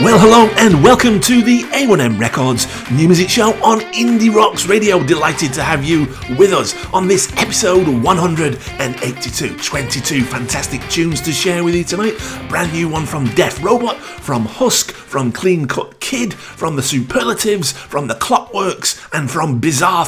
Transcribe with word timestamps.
Well, 0.00 0.18
hello 0.18 0.52
and 0.56 0.82
welcome 0.82 1.20
to 1.20 1.40
the 1.40 1.60
A1M 1.62 2.18
Records 2.18 2.66
new 2.90 3.06
music 3.06 3.28
show 3.28 3.52
on 3.62 3.78
Indie 3.92 4.34
Rocks 4.34 4.66
Radio. 4.66 5.00
Delighted 5.00 5.52
to 5.52 5.62
have 5.62 5.84
you 5.84 6.06
with 6.36 6.52
us 6.52 6.74
on 6.92 7.06
this 7.06 7.32
episode 7.36 7.86
182. 8.02 9.56
22 9.56 10.24
fantastic 10.24 10.80
tunes 10.90 11.20
to 11.20 11.30
share 11.30 11.62
with 11.62 11.76
you 11.76 11.84
tonight. 11.84 12.18
Brand 12.48 12.72
new 12.72 12.88
one 12.88 13.06
from 13.06 13.26
Def 13.34 13.62
Robot, 13.62 13.96
from 13.98 14.46
Husk, 14.46 14.90
from 14.90 15.30
Clean 15.30 15.68
Cut 15.68 16.00
Kid, 16.00 16.34
from 16.34 16.74
the 16.74 16.82
Superlatives, 16.82 17.70
from 17.70 18.08
the 18.08 18.14
Clockworks, 18.14 19.08
and 19.12 19.30
from 19.30 19.60
Bizarre. 19.60 20.04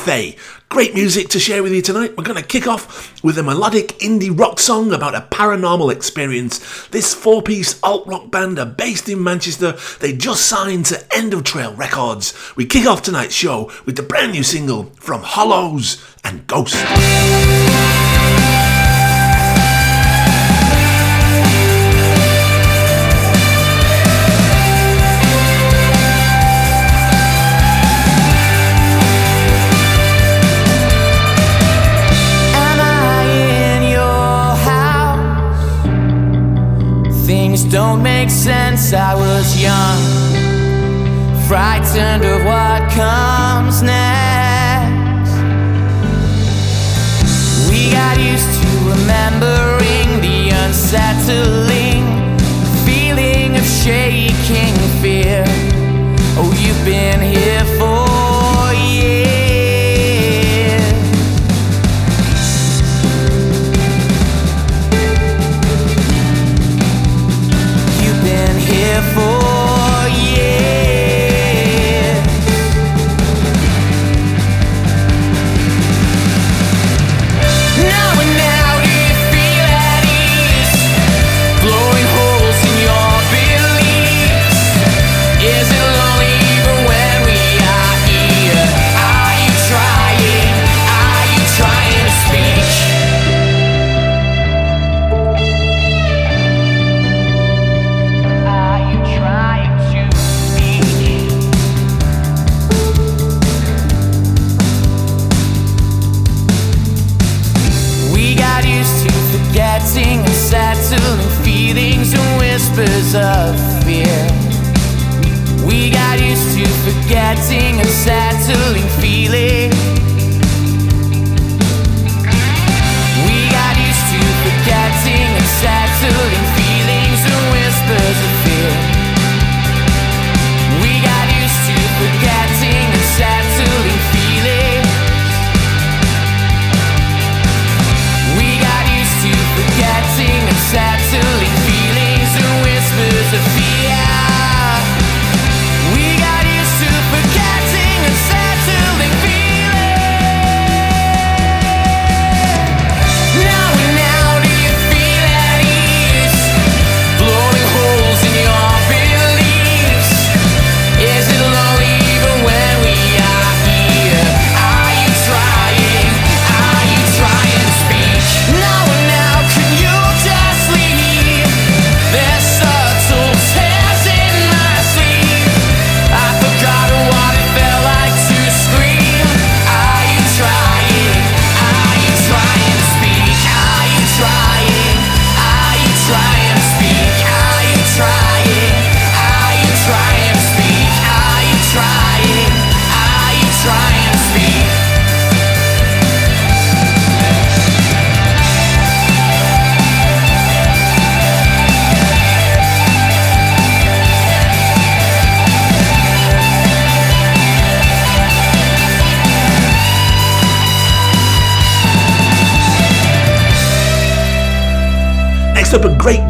Great 0.69 0.95
music 0.95 1.29
to 1.29 1.39
share 1.39 1.63
with 1.63 1.73
you 1.73 1.81
tonight. 1.81 2.17
We're 2.17 2.25
going 2.25 2.43
to 2.43 2.47
kick 2.47 2.67
off 2.67 3.23
with 3.23 3.39
a 3.39 3.43
melodic 3.43 3.89
indie 4.01 4.37
rock 4.37 4.59
song 4.59 4.93
about 4.93 5.15
a 5.15 5.21
paranormal 5.21 5.93
experience. 5.93 6.89
This 6.89 7.15
four 7.15 7.41
piece 7.41 7.81
alt 7.83 8.07
rock 8.07 8.33
band 8.33 8.59
are 8.59 8.67
based 8.67 9.09
in 9.09 9.23
Manchester. 9.23 9.77
They 10.01 10.13
just 10.13 10.45
signed 10.47 10.87
to 10.87 11.17
End 11.17 11.33
of 11.33 11.45
Trail 11.45 11.73
Records. 11.73 12.35
We 12.57 12.67
kick 12.67 12.85
off 12.85 13.03
tonight's 13.03 13.35
show 13.35 13.71
with 13.87 13.97
the 13.97 14.03
brand 14.03 14.33
new 14.33 14.43
single 14.43 14.85
from 14.97 15.23
Hollows 15.23 16.05
and 16.25 16.47
Ghost. 16.49 16.75
Don't 37.71 38.03
make 38.03 38.31
sense. 38.31 38.93
I 38.93 39.15
was 39.15 39.61
young, 39.61 40.01
frightened 41.49 42.25
of 42.25 42.45
what 42.45 42.91
comes 42.93 43.83
next. 43.83 45.33
We 47.69 47.91
got 47.91 48.19
used 48.19 48.53
to 48.61 48.69
remembering 48.93 50.21
the 50.21 50.51
unsettling 50.65 51.76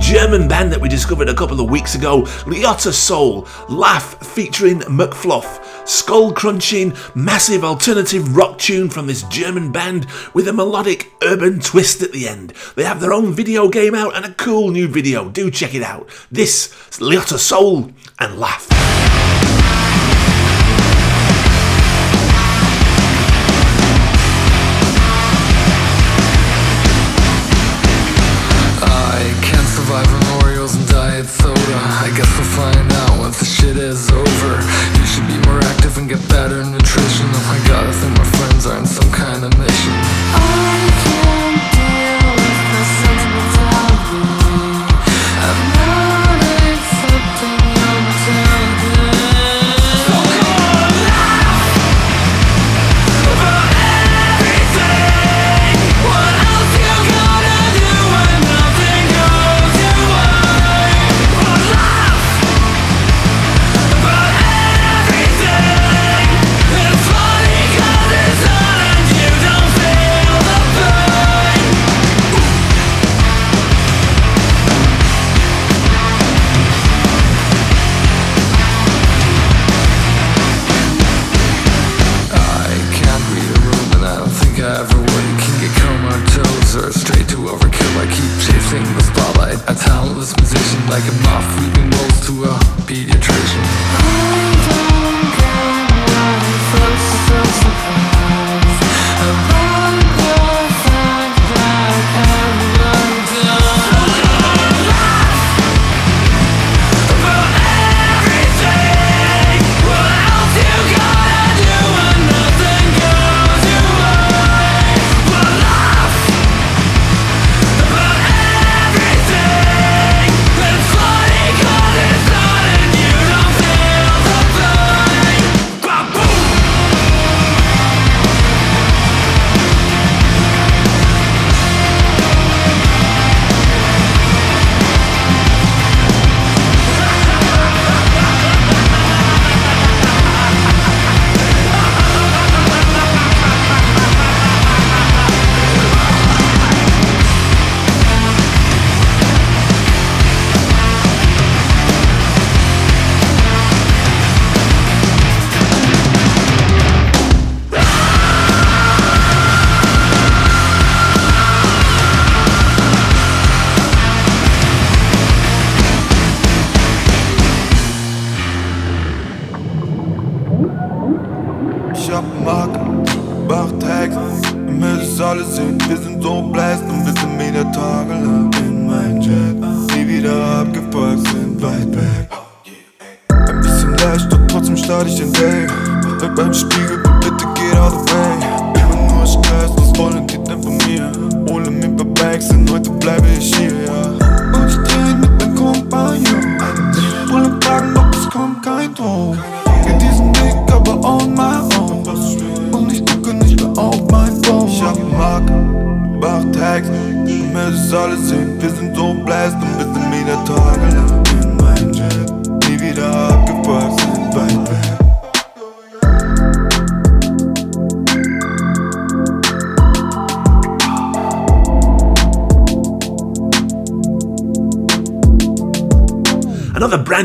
German 0.07 0.47
band 0.47 0.71
that 0.71 0.81
we 0.81 0.89
discovered 0.89 1.29
a 1.29 1.35
couple 1.35 1.61
of 1.61 1.69
weeks 1.69 1.97
ago, 1.97 2.23
Liotta 2.45 2.93
Seoul, 2.93 3.49
Laugh 3.69 4.25
featuring 4.25 4.79
McFluff, 4.83 5.85
skull 5.85 6.33
crunching, 6.33 6.95
massive 7.17 7.65
alternative 7.65 8.37
rock 8.37 8.57
tune 8.57 8.89
from 8.89 9.09
this 9.09 9.25
German 9.25 9.73
band 9.73 10.07
with 10.33 10.47
a 10.47 10.53
melodic 10.53 11.11
urban 11.25 11.59
twist 11.59 12.03
at 12.03 12.13
the 12.13 12.29
end. 12.29 12.51
They 12.77 12.85
have 12.85 13.01
their 13.01 13.13
own 13.13 13.33
video 13.33 13.69
game 13.69 13.97
out 13.97 14.15
and 14.15 14.25
a 14.25 14.35
cool 14.35 14.71
new 14.71 14.87
video. 14.87 15.29
Do 15.29 15.51
check 15.51 15.75
it 15.75 15.83
out. 15.83 16.09
This 16.31 16.67
is 16.89 17.01
Liotta 17.01 17.37
Seoul 17.37 17.91
and 18.21 18.39
Laugh. 18.39 19.06
diet 31.17 31.29
soda. 31.29 31.77
I 32.05 32.13
guess 32.17 32.29
we'll 32.37 32.53
find 32.53 32.93
out 32.93 33.19
once 33.19 33.39
the 33.39 33.45
shit 33.45 33.77
is 33.77 34.11
over. 34.11 34.53
You 34.99 35.07
should 35.07 35.27
be 35.27 35.39
more 35.49 35.61
active 35.73 35.97
and 35.99 36.09
get 36.09 36.21
better 36.29 36.63
nutrition. 36.65 37.27
Oh 37.33 37.45
my 37.49 37.69
god, 37.69 37.87
I 37.87 37.93
think 37.93 38.19
my 38.19 38.29
friends 38.37 38.67
are 38.67 38.79
in 38.79 38.87
some 38.87 39.11
kind 39.13 39.45
of 39.45 39.56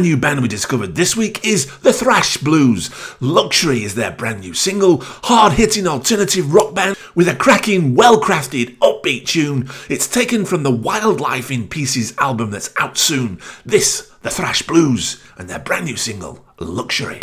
brand 0.02 0.10
new 0.10 0.18
band 0.18 0.42
we 0.42 0.48
discovered 0.48 0.96
this 0.96 1.16
week 1.16 1.46
is 1.46 1.78
the 1.82 1.94
Thrash 1.94 2.38
Blues. 2.38 2.90
Luxury 3.20 3.84
is 3.84 3.94
their 3.94 4.10
brand 4.10 4.40
new 4.40 4.56
single, 4.56 5.02
hard 5.02 5.54
hitting 5.54 5.86
alternative 5.86 6.52
rock 6.52 6.74
band 6.74 6.98
with 7.14 7.28
a 7.28 7.36
cracking, 7.36 7.94
well 7.94 8.20
crafted, 8.20 8.76
upbeat 8.80 9.28
tune. 9.28 9.70
It's 9.92 10.08
taken 10.08 10.44
from 10.46 10.64
the 10.64 10.72
Wildlife 10.72 11.52
in 11.52 11.68
Pieces 11.68 12.18
album 12.18 12.50
that's 12.50 12.74
out 12.80 12.98
soon. 12.98 13.40
This, 13.64 14.12
the 14.24 14.32
Thrash 14.32 14.64
Blues, 14.64 15.22
and 15.38 15.48
their 15.48 15.60
brand 15.60 15.86
new 15.86 15.98
single, 15.98 16.44
Luxury. 16.58 17.20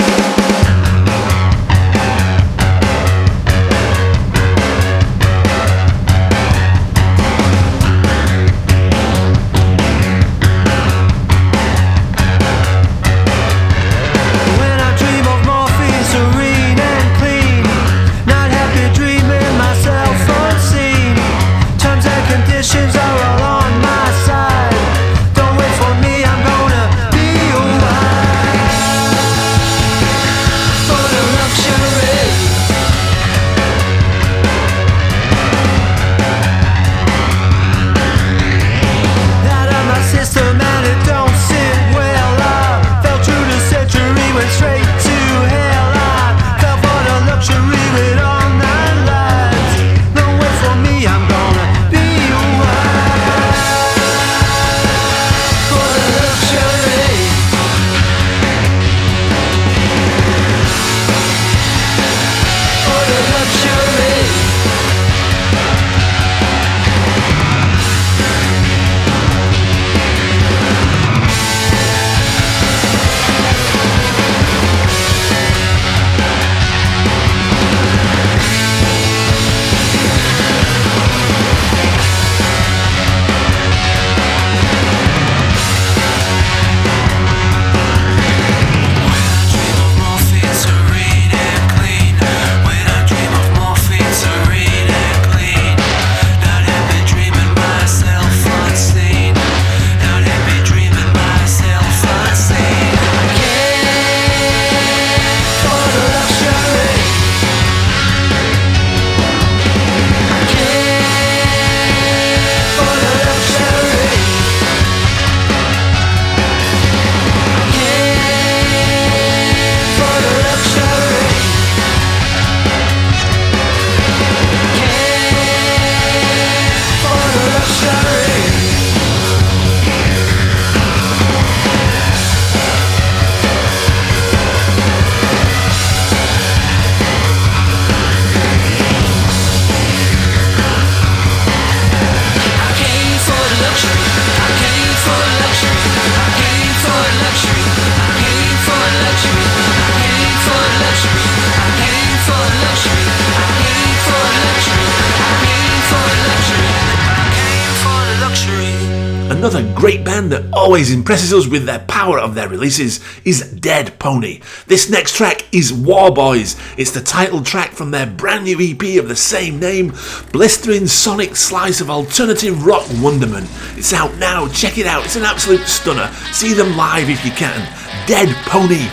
That 160.31 160.53
always 160.53 160.93
impresses 160.93 161.33
us 161.33 161.47
with 161.47 161.65
their 161.65 161.81
power 161.81 162.19
of 162.19 162.35
their 162.35 162.49
releases 162.49 163.01
is 163.25 163.51
Dead 163.53 163.99
Pony. 163.99 164.41
This 164.67 164.91
next 164.91 165.17
track 165.17 165.47
is 165.53 165.73
War 165.73 166.11
Boys. 166.11 166.57
It's 166.77 166.91
the 166.91 167.01
title 167.01 167.43
track 167.43 167.73
from 167.73 167.91
their 167.91 168.07
brand 168.07 168.45
new 168.45 168.59
EP 168.61 168.99
of 168.99 169.09
the 169.09 169.17
same 169.17 169.59
name, 169.59 169.93
blistering 170.33 170.87
sonic 170.87 171.37
slice 171.37 171.81
of 171.81 171.91
alternative 171.91 172.65
rock 172.65 172.87
wonderment. 173.01 173.49
It's 173.77 173.93
out 173.93 174.17
now, 174.17 174.49
check 174.49 174.79
it 174.79 174.87
out, 174.87 175.05
it's 175.05 175.17
an 175.17 175.25
absolute 175.25 175.67
stunner. 175.67 176.13
See 176.33 176.55
them 176.55 176.77
live 176.77 177.09
if 177.09 177.25
you 177.25 177.33
can. 177.33 177.59
Dead 178.07 178.35
Pony, 178.47 178.89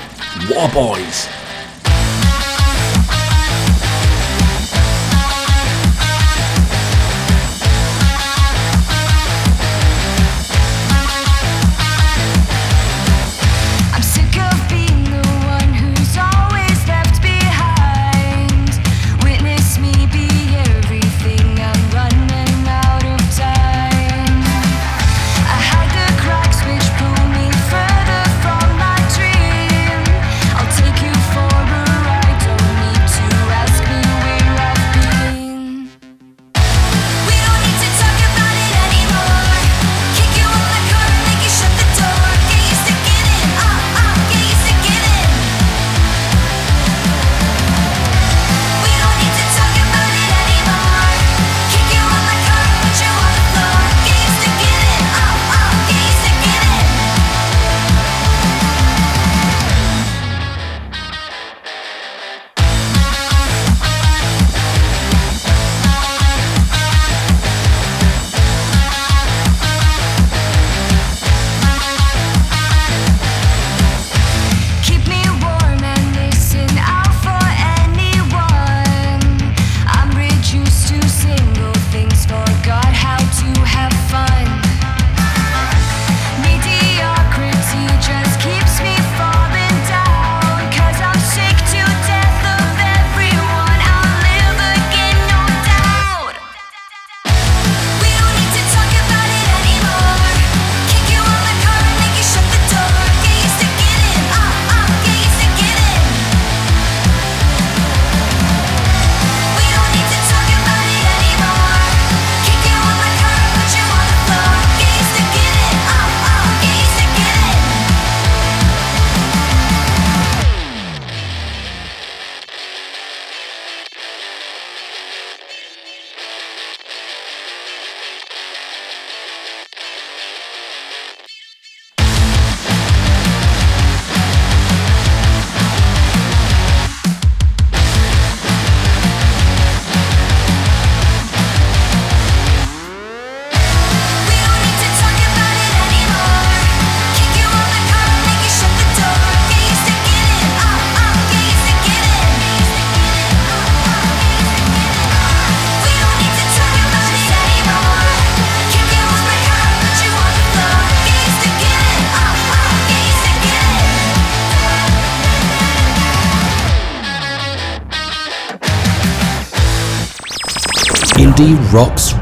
War 0.49 0.69
Boys. 0.69 1.27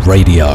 Radio. 0.06 0.46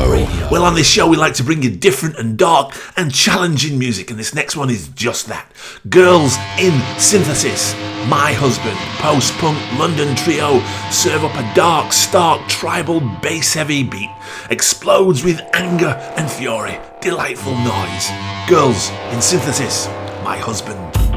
Well, 0.51 0.65
on 0.65 0.75
this 0.75 0.87
show, 0.87 1.09
we 1.09 1.17
like 1.17 1.35
to 1.35 1.45
bring 1.45 1.63
you 1.63 1.71
different 1.71 2.19
and 2.19 2.37
dark 2.37 2.73
and 2.97 3.13
challenging 3.13 3.79
music, 3.79 4.11
and 4.11 4.19
this 4.19 4.35
next 4.35 4.57
one 4.57 4.69
is 4.69 4.89
just 4.89 5.27
that. 5.29 5.51
Girls 5.89 6.37
in 6.59 6.79
Synthesis, 6.99 7.75
My 8.09 8.33
Husband, 8.33 8.77
post 8.99 9.33
punk 9.39 9.59
London 9.79 10.15
trio 10.17 10.61
serve 10.91 11.25
up 11.25 11.35
a 11.35 11.55
dark, 11.55 11.93
stark, 11.93 12.47
tribal, 12.49 13.01
bass 13.23 13.55
heavy 13.55 13.83
beat, 13.83 14.11
explodes 14.51 15.25
with 15.25 15.41
anger 15.55 15.97
and 16.17 16.31
fury, 16.31 16.79
delightful 17.01 17.57
noise. 17.57 18.11
Girls 18.49 18.91
in 19.13 19.23
Synthesis, 19.23 19.87
My 20.23 20.37
Husband. 20.37 21.08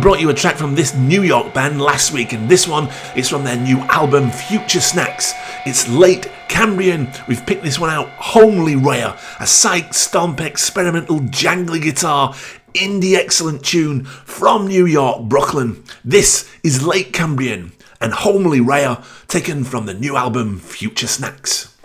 Brought 0.00 0.20
you 0.20 0.30
a 0.30 0.34
track 0.34 0.56
from 0.56 0.74
this 0.74 0.94
New 0.94 1.22
York 1.22 1.52
band 1.52 1.80
last 1.80 2.12
week, 2.12 2.32
and 2.32 2.48
this 2.48 2.68
one 2.68 2.88
is 3.16 3.28
from 3.28 3.44
their 3.44 3.56
new 3.56 3.78
album 3.82 4.30
Future 4.30 4.80
Snacks. 4.80 5.32
It's 5.66 5.88
late 5.88 6.30
Cambrian. 6.48 7.10
We've 7.26 7.44
picked 7.44 7.62
this 7.62 7.78
one 7.78 7.90
out, 7.90 8.08
Homely 8.10 8.76
Rare, 8.76 9.18
a 9.40 9.46
psych 9.46 9.94
stomp 9.94 10.40
experimental 10.40 11.20
jangly 11.20 11.82
guitar 11.82 12.34
indie 12.74 13.16
excellent 13.16 13.64
tune 13.64 14.04
from 14.04 14.68
New 14.68 14.86
York, 14.86 15.22
Brooklyn. 15.22 15.82
This 16.04 16.48
is 16.62 16.86
Late 16.86 17.12
Cambrian 17.12 17.72
and 18.00 18.12
Homely 18.12 18.60
Rare, 18.60 18.98
taken 19.26 19.64
from 19.64 19.86
the 19.86 19.94
new 19.94 20.16
album 20.16 20.58
Future 20.60 21.08
Snacks. 21.08 21.76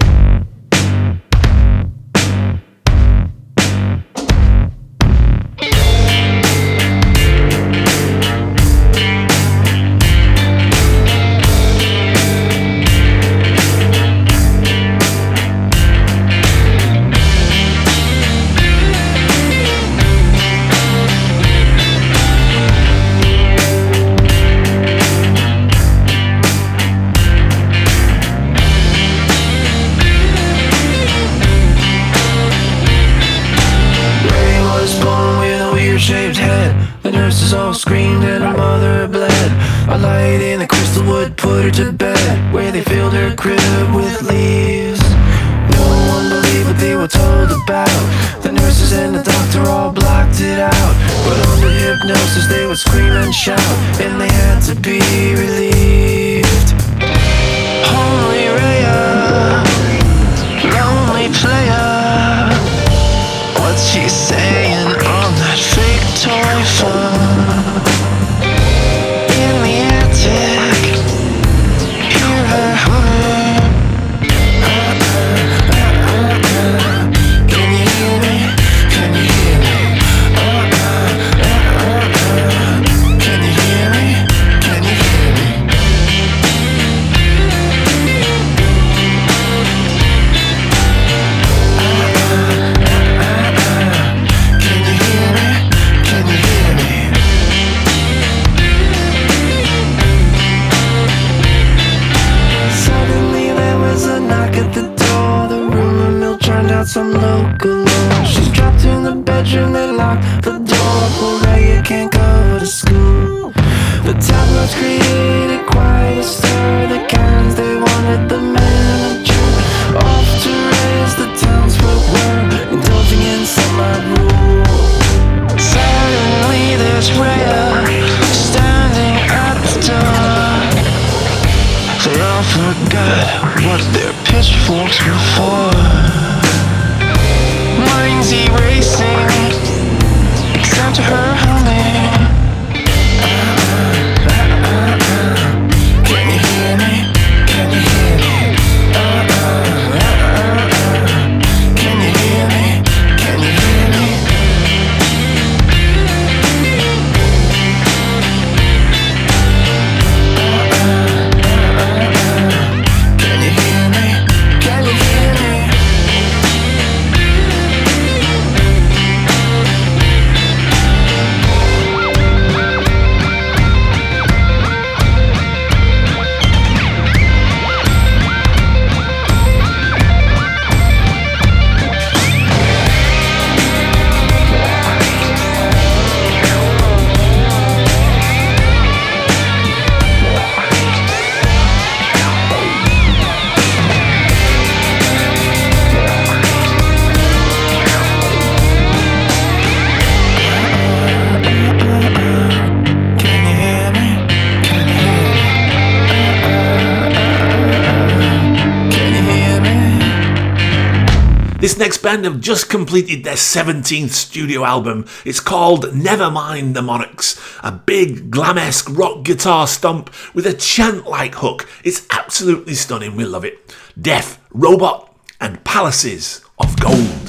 band 212.13 212.25
have 212.25 212.39
just 212.39 212.69
completed 212.69 213.23
their 213.23 213.33
17th 213.33 214.11
studio 214.11 214.63
album. 214.63 215.03
It's 215.25 215.39
called 215.39 215.95
Never 215.95 216.29
Mind 216.29 216.75
the 216.75 216.83
Monarchs, 216.83 217.41
a 217.63 217.71
big 217.71 218.29
glamesque 218.29 218.95
rock 218.95 219.23
guitar 219.23 219.65
stomp 219.65 220.13
with 220.35 220.45
a 220.45 220.53
chant 220.53 221.07
like 221.07 221.33
hook. 221.33 221.67
It's 221.83 222.05
absolutely 222.11 222.75
stunning, 222.75 223.15
we 223.15 223.25
love 223.25 223.45
it. 223.45 223.75
Def, 223.99 224.39
Robot, 224.51 225.11
and 225.41 225.63
Palaces 225.63 226.45
of 226.59 226.79
Gold. 226.79 227.22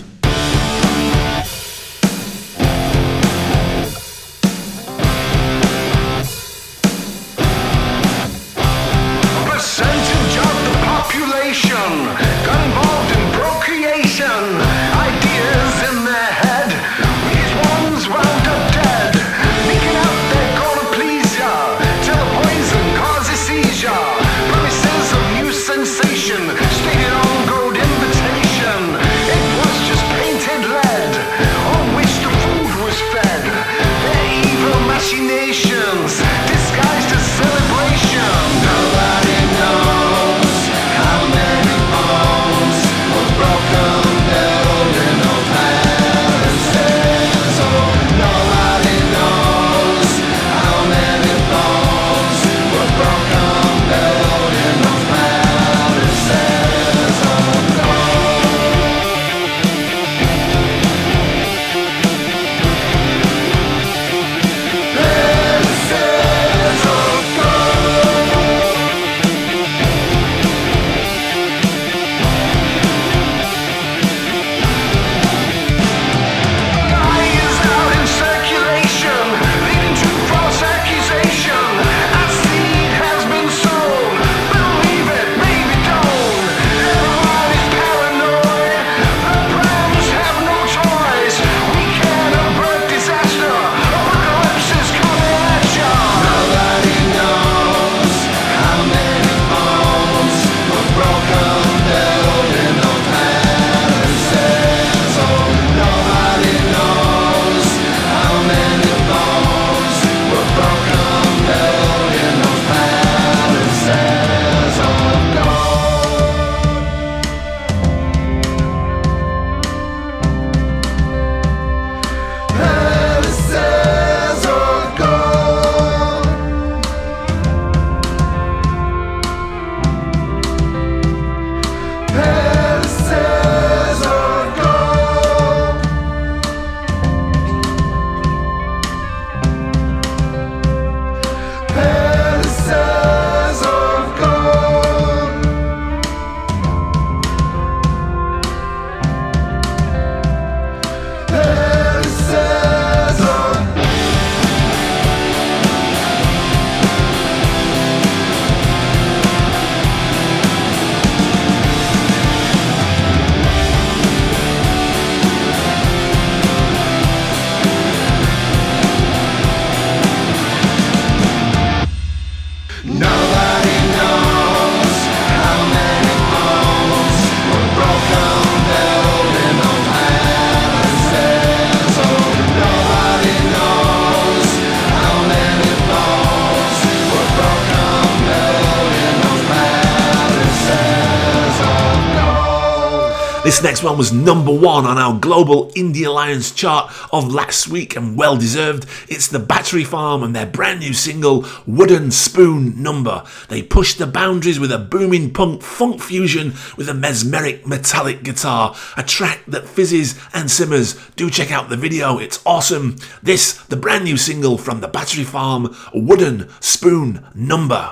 One 193.85 193.99
was 193.99 194.13
number 194.13 194.53
one 194.53 194.87
on 194.87 194.97
our 194.97 195.19
Global 195.19 195.69
Indie 195.73 196.07
Alliance 196.07 196.51
chart 196.51 196.91
of 197.13 197.33
last 197.33 197.69
week 197.69 197.95
and 197.95 198.17
well 198.17 198.37
deserved. 198.37 198.87
It's 199.09 199.29
the 199.29 199.39
Battery 199.39 199.85
Farm 199.85 200.23
and 200.23 200.35
their 200.35 200.47
brand 200.47 200.81
new 200.81 200.95
single, 200.95 201.45
Wooden 201.67 202.11
Spoon 202.11 202.83
Number. 202.83 203.25
They 203.49 203.63
push 203.63 203.95
the 203.95 204.07
boundaries 204.07 204.59
with 204.59 204.73
a 204.73 204.79
booming 204.79 205.33
punk 205.33 205.63
funk 205.63 206.01
fusion 206.01 206.55
with 206.77 206.89
a 206.89 206.95
mesmeric 206.95 207.67
metallic 207.67 208.23
guitar, 208.23 208.75
a 208.97 209.03
track 209.03 209.43
that 209.47 209.69
fizzes 209.69 210.19
and 210.33 210.51
simmers. 210.51 210.99
Do 211.17 211.29
check 211.29 211.53
out 211.53 211.69
the 211.69 211.77
video, 211.77 212.19
it's 212.19 212.43
awesome. 212.47 212.97
This, 213.23 213.53
the 213.65 213.77
brand 213.77 214.05
new 214.05 214.17
single 214.17 214.57
from 214.57 214.81
the 214.81 214.89
Battery 214.89 215.25
Farm, 215.25 215.77
Wooden 215.93 216.49
Spoon 216.61 217.25
Number. 217.35 217.91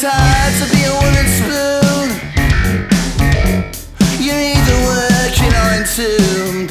It's 0.00 0.06
hard 0.06 0.54
to 0.62 0.66
be 0.70 0.84
a 0.86 0.94
wooden 0.94 1.26
spoon. 1.26 2.08
You're 4.22 4.38
either 4.38 4.78
working 4.86 5.50
or. 5.74 6.70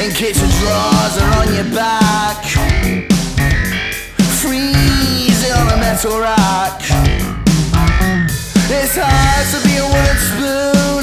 In 0.00 0.10
kitchen 0.16 0.48
drawers 0.56 1.14
or 1.20 1.28
on 1.36 1.52
your 1.52 1.68
back. 1.74 2.46
Freezing 4.40 5.52
on 5.52 5.68
a 5.68 5.76
metal 5.76 6.18
rack. 6.18 6.80
It's 8.72 8.96
hard 8.96 9.46
to 9.52 9.60
be 9.68 9.76
a 9.76 9.84
wooden 9.84 10.18
spoon. 10.24 11.02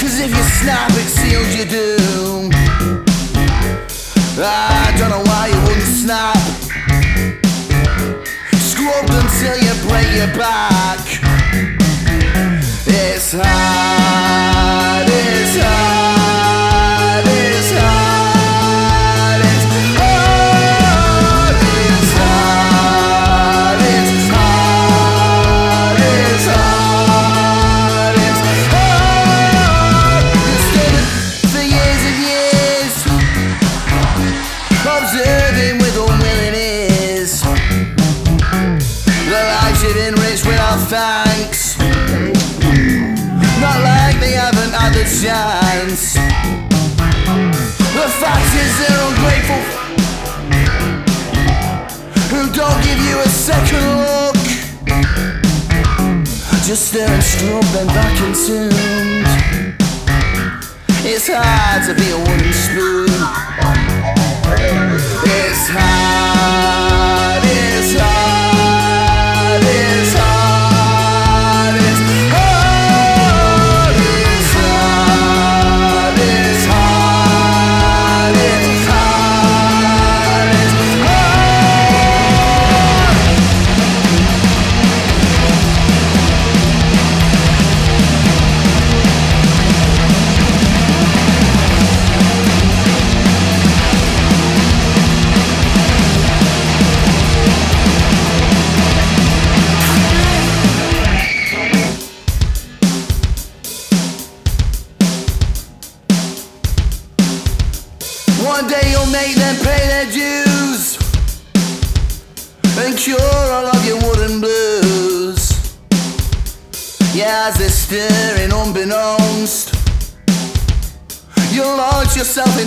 Cause 0.00 0.16
if 0.20 0.30
you 0.30 0.44
snap, 0.64 0.90
it 0.92 1.10
seals 1.20 1.54
your 1.54 1.66
doom. 1.66 2.50
I 4.40 4.94
don't 4.96 5.10
know 5.10 5.20
why 5.20 5.48
you 5.48 5.60
wouldn't 5.66 5.84
snap. 5.84 6.61
Scrubbed 8.82 9.10
until 9.10 9.56
you 9.58 9.74
break 9.88 10.10
your 10.16 10.26
back. 10.36 10.98
It's 12.84 13.30
hard, 13.32 15.06
it's 15.08 15.56
hard, 15.62 16.01
Is 48.24 48.78
they're 48.78 49.02
ungrateful. 49.08 49.60
Who 52.30 52.40
don't 52.54 52.80
give 52.84 53.00
you 53.08 53.18
a 53.18 53.28
second 53.28 53.84
look. 53.98 54.36
Just 56.64 56.88
stare 56.90 57.10
and 57.10 57.22
scrub 57.22 57.64
them 57.74 57.88
back 57.88 58.16
entombed. 58.22 59.26
It's 61.04 61.28
hard 61.28 61.82
to 61.88 61.94
be 62.00 62.10
a 62.10 62.16
wooden 62.16 62.52
spoon. 62.52 63.08
It's 65.24 65.68
hard, 65.68 66.91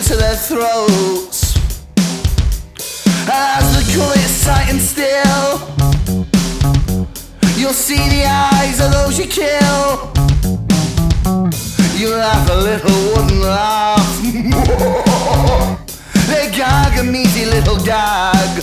into 0.05 0.17
their 0.17 0.35
throats. 0.35 1.55
As 3.27 3.65
the 3.75 3.83
gullet's 3.95 4.45
tighten 4.45 4.79
still, 4.79 5.59
you'll 7.57 7.73
see 7.73 8.07
the 8.09 8.25
eyes 8.27 8.79
of 8.81 8.91
those 8.91 9.17
you 9.17 9.25
kill. 9.25 10.11
You 11.97 12.09
laugh 12.15 12.47
a 12.51 12.55
little 12.55 13.13
wooden 13.15 13.41
laugh. 13.41 14.21
they 16.27 16.51
gag 16.51 16.99
a 16.99 17.03
meaty 17.03 17.45
little 17.45 17.77
gag. 17.83 18.61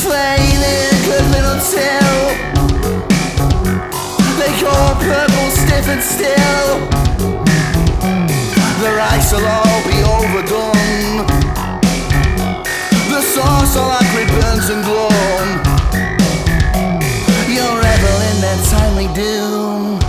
Flailing 0.00 1.02
good 1.04 1.26
little 1.36 1.60
tail. 1.74 2.16
They 4.38 4.52
go 4.62 4.72
purple 5.00 5.50
stiff 5.50 5.88
and 5.88 6.02
still. 6.02 6.35
All 9.38 9.82
be 9.84 9.98
overdone. 10.02 11.26
The 13.10 13.20
all 13.78 13.92
acrid 13.92 14.28
burns 14.28 14.70
and 14.70 14.82
gloam. 14.82 15.48
You'll 17.46 17.76
revel 17.76 18.16
in 18.30 18.40
their 18.40 18.58
timely 18.64 19.08
doom. 19.14 20.00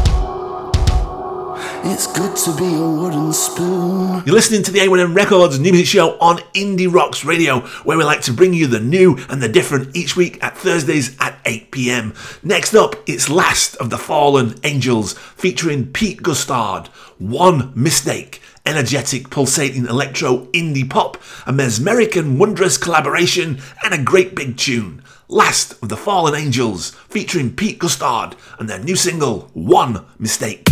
It's 1.91 2.07
good 2.07 2.35
to 2.37 2.55
be 2.55 2.73
a 2.73 2.89
wooden 2.89 3.33
spoon. 3.33 4.23
You're 4.25 4.35
listening 4.35 4.63
to 4.63 4.71
the 4.71 4.79
A1M 4.79 5.13
Records 5.13 5.59
new 5.59 5.71
music 5.71 5.87
show 5.87 6.17
on 6.19 6.37
Indie 6.53 6.91
Rocks 6.91 7.25
Radio, 7.25 7.59
where 7.83 7.97
we 7.97 8.05
like 8.05 8.21
to 8.21 8.33
bring 8.33 8.53
you 8.53 8.67
the 8.67 8.79
new 8.79 9.17
and 9.29 9.43
the 9.43 9.49
different 9.49 9.95
each 9.95 10.15
week 10.15 10.41
at 10.41 10.57
Thursdays 10.57 11.17
at 11.19 11.37
8 11.45 11.71
pm. 11.71 12.13
Next 12.43 12.75
up, 12.75 12.95
it's 13.07 13.29
Last 13.29 13.75
of 13.75 13.89
the 13.89 13.97
Fallen 13.97 14.55
Angels, 14.63 15.13
featuring 15.13 15.91
Pete 15.91 16.23
Gustard. 16.23 16.87
One 17.17 17.73
Mistake, 17.75 18.41
energetic, 18.67 19.29
pulsating 19.29 19.87
electro 19.87 20.45
indie 20.47 20.87
pop, 20.87 21.17
a 21.45 21.53
mesmeric 21.53 22.15
and 22.15 22.39
wondrous 22.39 22.77
collaboration, 22.77 23.59
and 23.83 23.93
a 23.93 24.03
great 24.03 24.35
big 24.35 24.57
tune. 24.57 25.01
Last 25.29 25.81
of 25.81 25.89
the 25.89 25.97
Fallen 25.97 26.35
Angels, 26.35 26.91
featuring 27.09 27.55
Pete 27.55 27.79
Gustard, 27.79 28.35
and 28.59 28.69
their 28.69 28.79
new 28.79 28.95
single, 28.95 29.49
One 29.53 30.05
Mistake. 30.19 30.67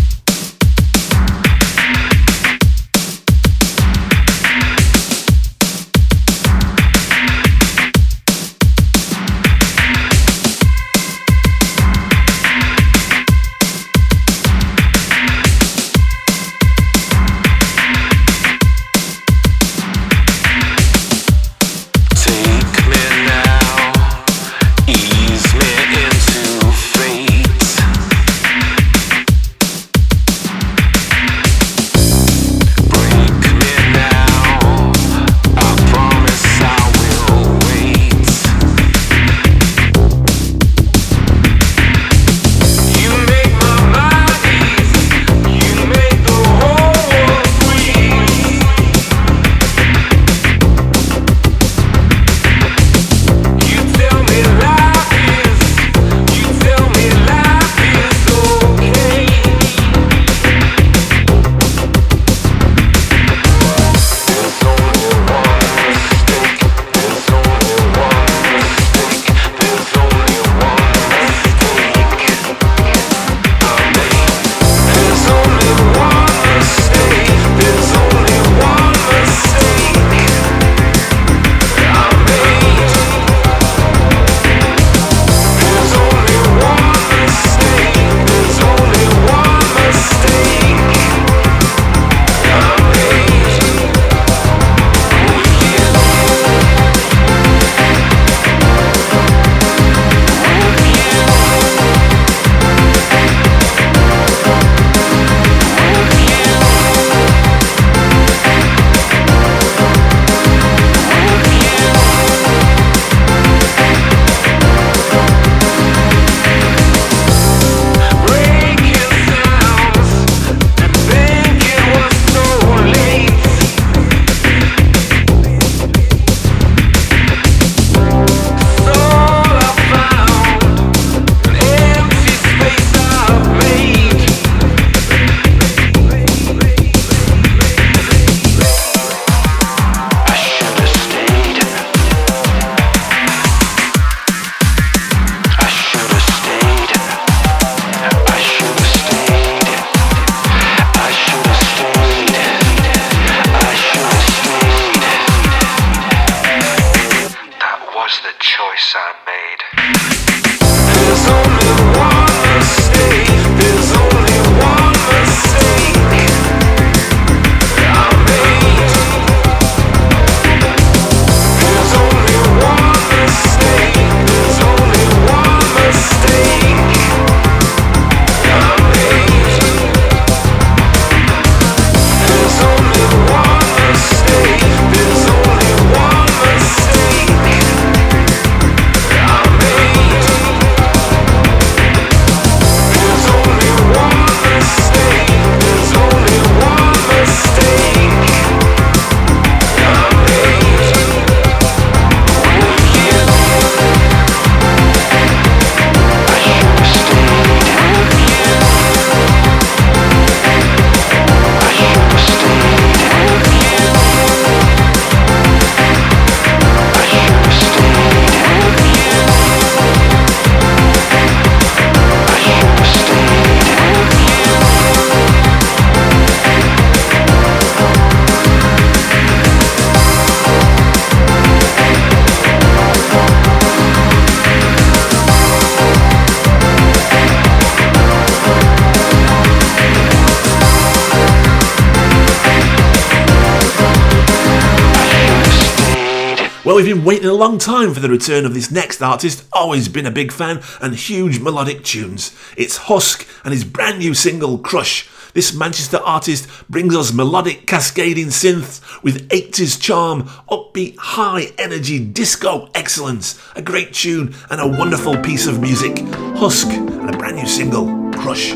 long 247.46 247.60
time 247.60 247.94
for 247.94 248.00
the 248.00 248.10
return 248.10 248.44
of 248.44 248.56
this 248.56 248.72
next 248.72 249.04
artist, 249.04 249.46
always 249.54 249.88
been 249.88 250.08
a 250.08 250.12
big 250.12 250.32
fan, 250.32 250.60
and 250.82 250.96
huge 250.96 251.40
melodic 251.40 251.84
tunes. 251.84 252.36
It's 252.58 252.78
Husk 252.78 253.28
and 253.44 253.54
his 253.54 253.64
brand 253.64 254.00
new 254.00 254.16
single, 254.16 254.58
Crush. 254.58 255.08
This 255.36 255.54
Manchester 255.54 255.98
artist 255.98 256.48
brings 256.72 256.96
us 256.96 257.14
melodic 257.14 257.68
cascading 257.68 258.30
synths 258.30 258.82
with 259.04 259.30
80s 259.30 259.80
charm, 259.80 260.24
upbeat, 260.50 260.98
high 260.98 261.52
energy 261.60 262.04
disco 262.04 262.68
excellence, 262.74 263.40
a 263.56 263.62
great 263.62 263.94
tune, 263.94 264.34
and 264.50 264.60
a 264.60 264.80
wonderful 264.80 265.16
piece 265.16 265.46
of 265.46 265.62
music. 265.62 266.00
Husk 266.40 266.68
and 266.70 267.14
a 267.14 267.16
brand 267.16 267.36
new 267.36 267.46
single, 267.46 268.12
Crush. 268.14 268.56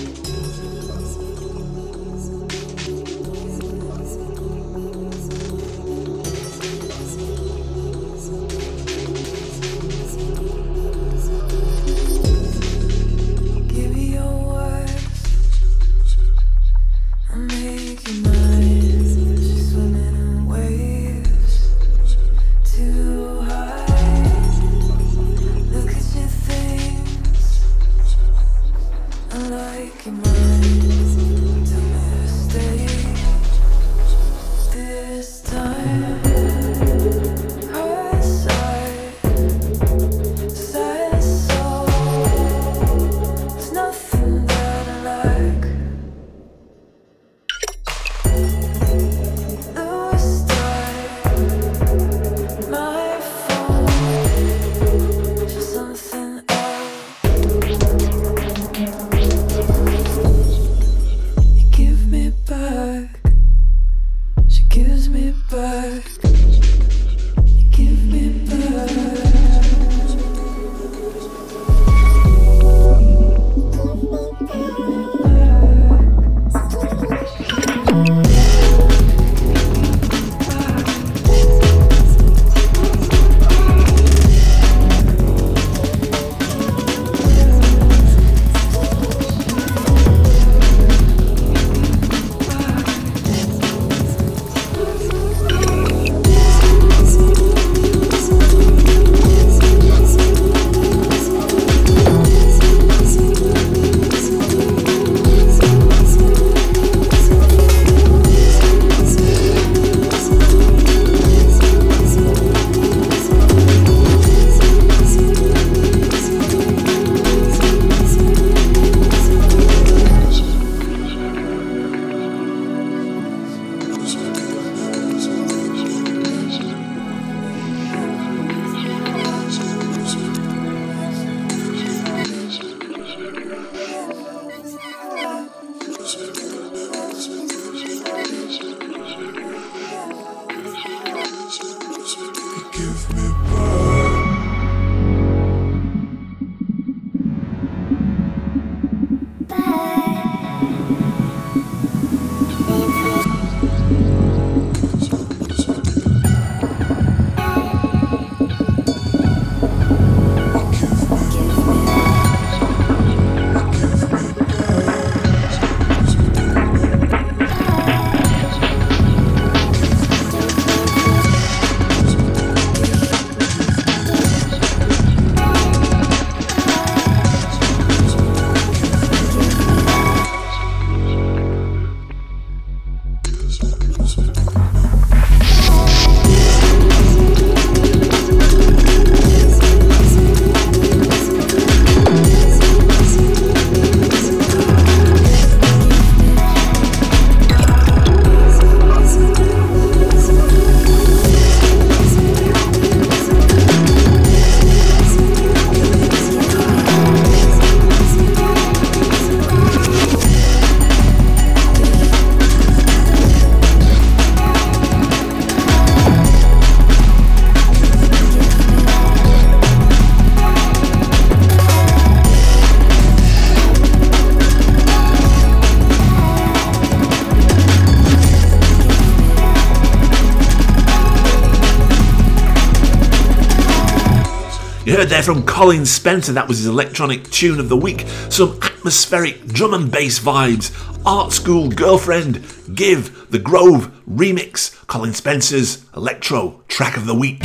There 235.11 235.21
from 235.21 235.45
Colin 235.45 235.85
Spencer, 235.85 236.31
that 236.31 236.47
was 236.47 236.59
his 236.59 236.67
electronic 236.67 237.29
tune 237.31 237.59
of 237.59 237.67
the 237.67 237.75
week. 237.75 238.05
Some 238.29 238.57
atmospheric 238.61 239.45
drum 239.45 239.73
and 239.73 239.91
bass 239.91 240.19
vibes. 240.19 240.71
Art 241.05 241.33
School 241.33 241.69
Girlfriend, 241.69 242.45
Give, 242.73 243.29
The 243.29 243.39
Grove, 243.39 243.91
Remix, 244.09 244.87
Colin 244.87 245.13
Spencer's 245.13 245.83
electro 245.97 246.63
track 246.69 246.95
of 246.95 247.07
the 247.07 247.15
week. 247.15 247.39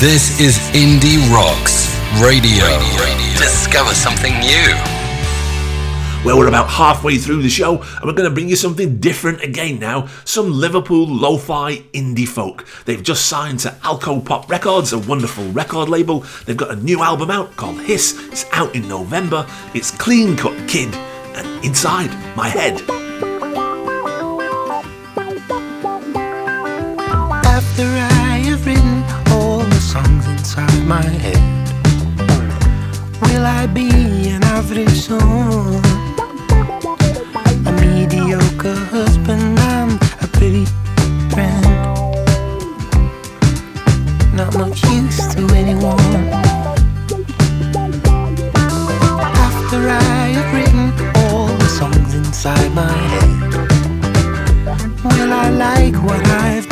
This 0.00 0.40
is 0.40 0.58
Indie 0.74 1.20
Rocks 1.32 1.96
Radio. 2.20 2.66
Discover 3.38 3.94
something 3.94 4.36
new. 4.40 4.89
Well, 6.22 6.36
we're 6.36 6.48
about 6.48 6.68
halfway 6.68 7.16
through 7.16 7.40
the 7.40 7.48
show, 7.48 7.80
and 7.80 8.04
we're 8.04 8.12
going 8.12 8.28
to 8.28 8.34
bring 8.34 8.50
you 8.50 8.54
something 8.54 8.98
different 8.98 9.42
again 9.42 9.78
now. 9.78 10.06
Some 10.26 10.52
Liverpool 10.52 11.06
lo 11.06 11.38
fi 11.38 11.78
indie 11.94 12.28
folk. 12.28 12.66
They've 12.84 13.02
just 13.02 13.24
signed 13.26 13.60
to 13.60 13.70
Alcopop 13.82 14.48
Records, 14.50 14.92
a 14.92 14.98
wonderful 14.98 15.50
record 15.52 15.88
label. 15.88 16.24
They've 16.44 16.56
got 16.56 16.72
a 16.72 16.76
new 16.76 17.02
album 17.02 17.30
out 17.30 17.56
called 17.56 17.80
Hiss. 17.80 18.18
It's 18.28 18.44
out 18.52 18.74
in 18.76 18.86
November. 18.86 19.46
It's 19.72 19.90
Clean 19.90 20.36
Cut 20.36 20.68
Kid 20.68 20.94
and 21.36 21.64
Inside 21.64 22.10
My 22.36 22.48
Head. 22.48 22.82
After 27.46 27.86
I 27.86 28.42
have 28.44 28.66
written 28.66 29.02
all 29.32 29.60
the 29.60 29.80
songs 29.80 30.26
inside 30.26 30.86
my 30.86 31.02
head, 31.02 31.40
will 33.22 33.46
I 33.46 33.66
be 33.66 33.88
an 34.28 34.44
average 34.44 34.90
son? 34.90 35.99
Mediocre 38.30 38.76
husband 38.92 39.58
and 39.58 40.00
a 40.22 40.28
pretty 40.28 40.64
friend. 41.32 41.64
Not 44.36 44.54
much 44.56 44.84
use 44.84 45.34
to 45.34 45.42
anyone. 45.52 46.14
After 49.48 49.80
I 49.88 50.30
have 50.36 50.54
written 50.54 50.92
all 51.16 51.48
the 51.48 51.68
songs 51.76 52.14
inside 52.14 52.72
my 52.72 52.92
head, 53.12 53.40
will 55.02 55.32
I 55.32 55.50
like 55.50 55.96
what 56.04 56.24
I've 56.24 56.69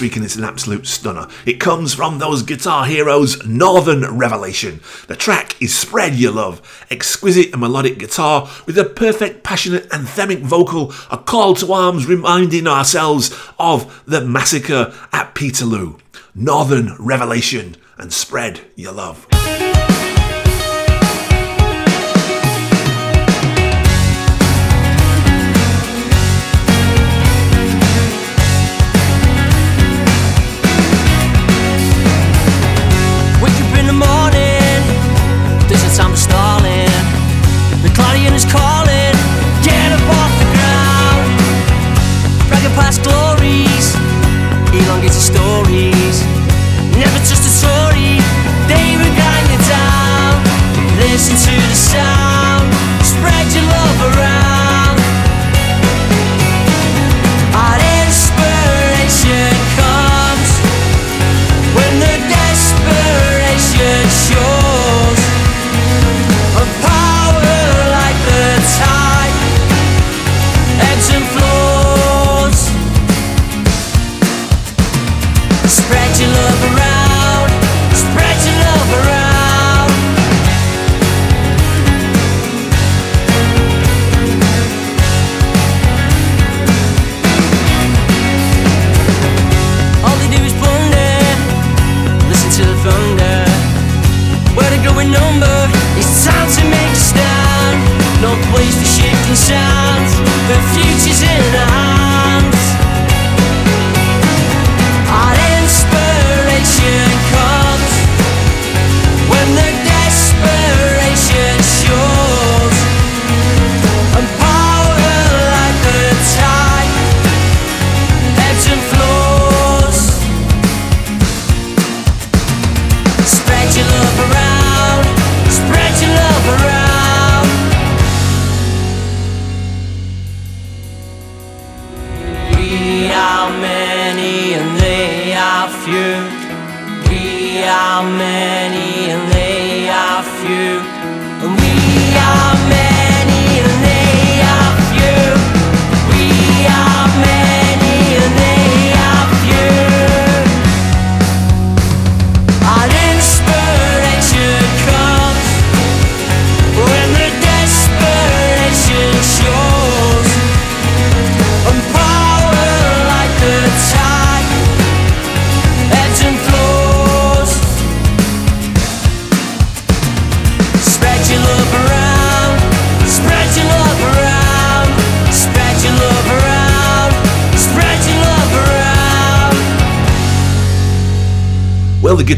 week 0.00 0.16
and 0.16 0.24
it's 0.24 0.36
an 0.36 0.44
absolute 0.44 0.86
stunner. 0.86 1.28
It 1.46 1.60
comes 1.60 1.94
from 1.94 2.18
those 2.18 2.42
guitar 2.42 2.86
heroes, 2.86 3.44
Northern 3.46 4.18
Revelation. 4.18 4.80
The 5.08 5.16
track 5.16 5.60
is 5.60 5.76
Spread 5.76 6.14
Your 6.14 6.32
Love, 6.32 6.86
exquisite 6.90 7.52
and 7.52 7.60
melodic 7.60 7.98
guitar 7.98 8.48
with 8.66 8.78
a 8.78 8.84
perfect, 8.84 9.42
passionate, 9.42 9.88
anthemic 9.90 10.40
vocal, 10.40 10.92
a 11.10 11.18
call 11.18 11.54
to 11.54 11.72
arms 11.72 12.06
reminding 12.06 12.66
ourselves 12.66 13.36
of 13.58 14.02
the 14.06 14.20
massacre 14.20 14.92
at 15.12 15.34
Peterloo. 15.34 15.98
Northern 16.34 16.96
Revelation 16.98 17.76
and 17.98 18.12
Spread 18.12 18.60
Your 18.76 18.92
Love. 18.92 19.29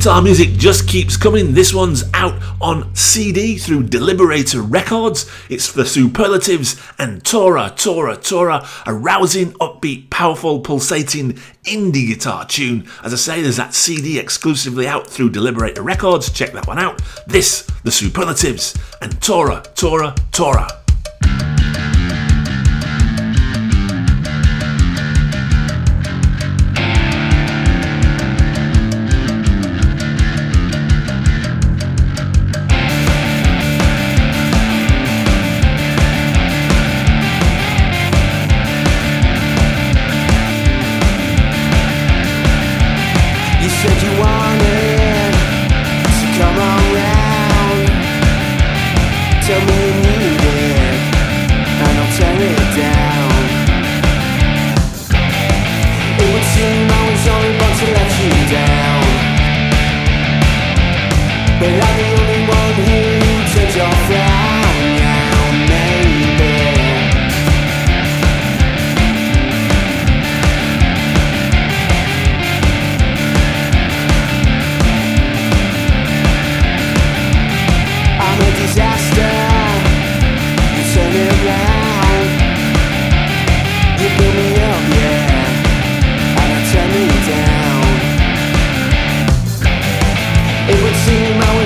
Guitar 0.03 0.21
music 0.21 0.51
just 0.55 0.89
keeps 0.89 1.17
coming. 1.17 1.55
This 1.55 1.73
one's 1.73 2.03
out 2.13 2.35
on 2.61 2.93
CD 2.93 3.57
through 3.57 3.85
Deliberator 3.85 4.61
Records. 4.69 5.31
It's 5.49 5.71
the 5.71 5.87
Superlatives 5.87 6.75
and 6.99 7.25
Tora, 7.25 7.73
Tora, 7.77 8.17
Tora, 8.17 8.67
a 8.85 8.93
rousing, 8.93 9.53
upbeat, 9.61 10.11
powerful, 10.11 10.59
pulsating 10.59 11.35
indie 11.63 12.09
guitar 12.09 12.45
tune. 12.45 12.89
As 13.05 13.13
I 13.13 13.17
say, 13.17 13.43
there's 13.43 13.59
that 13.59 13.75
CD 13.75 14.19
exclusively 14.19 14.89
out 14.89 15.07
through 15.07 15.31
Deliberator 15.31 15.85
Records. 15.85 16.33
Check 16.33 16.51
that 16.55 16.67
one 16.67 16.81
out. 16.81 17.01
This, 17.29 17.63
the 17.85 17.93
Superlatives 17.93 18.77
and 19.01 19.23
Tora, 19.23 19.63
Tora, 19.77 20.17
Tora. 20.33 20.82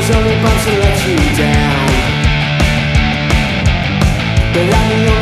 was 0.08 0.16
only 0.16 0.38
about 0.38 0.62
to 0.62 0.70
let 0.78 0.98
you 1.08 1.16
down. 1.36 1.86
But 4.54 4.74
I 4.74 4.88
knew 4.88 5.15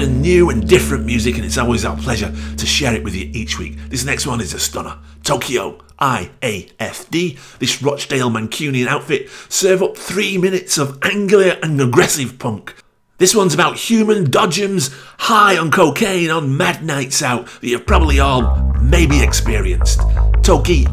and 0.00 0.20
new 0.22 0.50
and 0.50 0.68
different 0.68 1.04
music, 1.04 1.36
and 1.36 1.44
it's 1.44 1.58
always 1.58 1.84
our 1.84 1.96
pleasure 1.96 2.34
to 2.56 2.66
share 2.66 2.94
it 2.94 3.04
with 3.04 3.14
you 3.14 3.30
each 3.32 3.58
week. 3.58 3.76
This 3.88 4.04
next 4.04 4.26
one 4.26 4.40
is 4.40 4.54
a 4.54 4.58
stunner 4.58 4.98
Tokyo 5.22 5.78
IAFD. 5.98 7.58
This 7.58 7.82
Rochdale 7.82 8.30
Mancunian 8.30 8.86
outfit 8.86 9.28
serve 9.48 9.82
up 9.82 9.96
three 9.96 10.38
minutes 10.38 10.78
of 10.78 10.98
angular 11.02 11.58
and 11.62 11.80
aggressive 11.80 12.38
punk. 12.38 12.74
This 13.18 13.34
one's 13.34 13.54
about 13.54 13.76
human 13.76 14.26
dodgems 14.26 14.92
high 15.18 15.56
on 15.56 15.70
cocaine 15.70 16.30
on 16.30 16.56
mad 16.56 16.84
nights 16.84 17.22
out 17.22 17.46
that 17.46 17.66
you've 17.66 17.86
probably 17.86 18.20
all 18.20 18.74
maybe 18.82 19.22
experienced. 19.22 20.00
Tokyo 20.42 20.90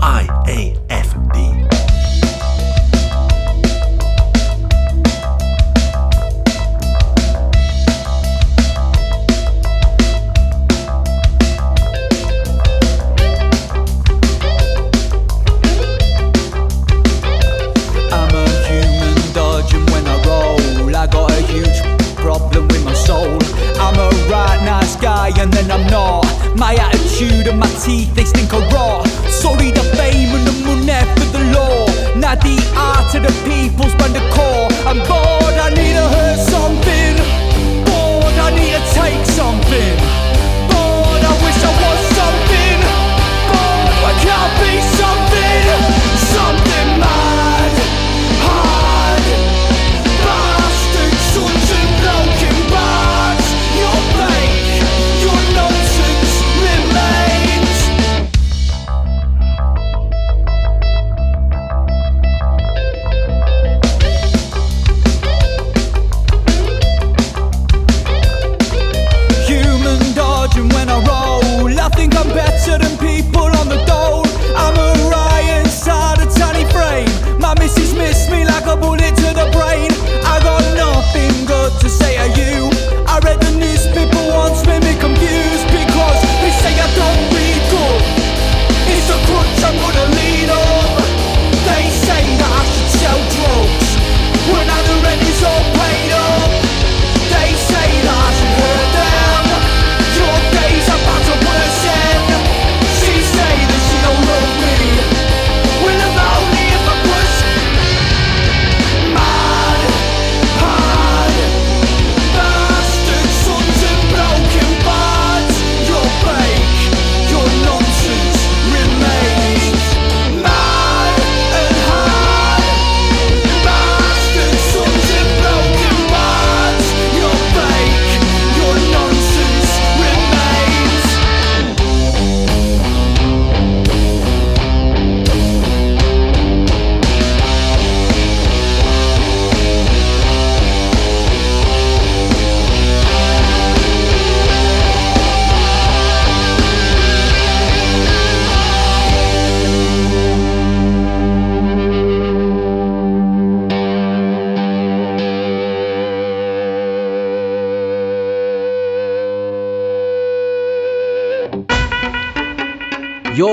IAFD. 0.00 1.71
My 26.62 26.74
attitude 26.74 27.48
and 27.48 27.58
my 27.58 27.66
teeth, 27.82 28.14
they 28.14 28.24
stink 28.24 28.52
of 28.52 28.62
raw. 28.72 29.02
Sorry, 29.26 29.72
the 29.72 29.82
fame 29.98 30.30
and 30.30 30.46
the 30.46 30.54
money 30.64 31.02
for 31.18 31.28
the 31.34 31.42
law. 31.50 31.86
Not 32.14 32.40
the 32.40 32.54
art 32.76 33.12
of 33.16 33.22
the 33.24 33.32
people's 33.42 33.51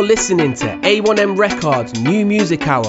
listening 0.10 0.56
to 0.56 0.66
A1M 0.66 1.38
Records 1.38 2.02
New 2.02 2.26
Music 2.26 2.68
Hour 2.68 2.88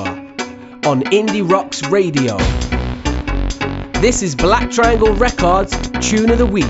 on 0.87 1.03
Indie 1.13 1.47
Rocks 1.47 1.87
Radio. 1.89 2.39
This 4.01 4.23
is 4.23 4.35
Black 4.35 4.71
Triangle 4.71 5.13
Records 5.13 5.77
Tune 6.01 6.31
of 6.31 6.39
the 6.39 6.47
Week. 6.47 6.65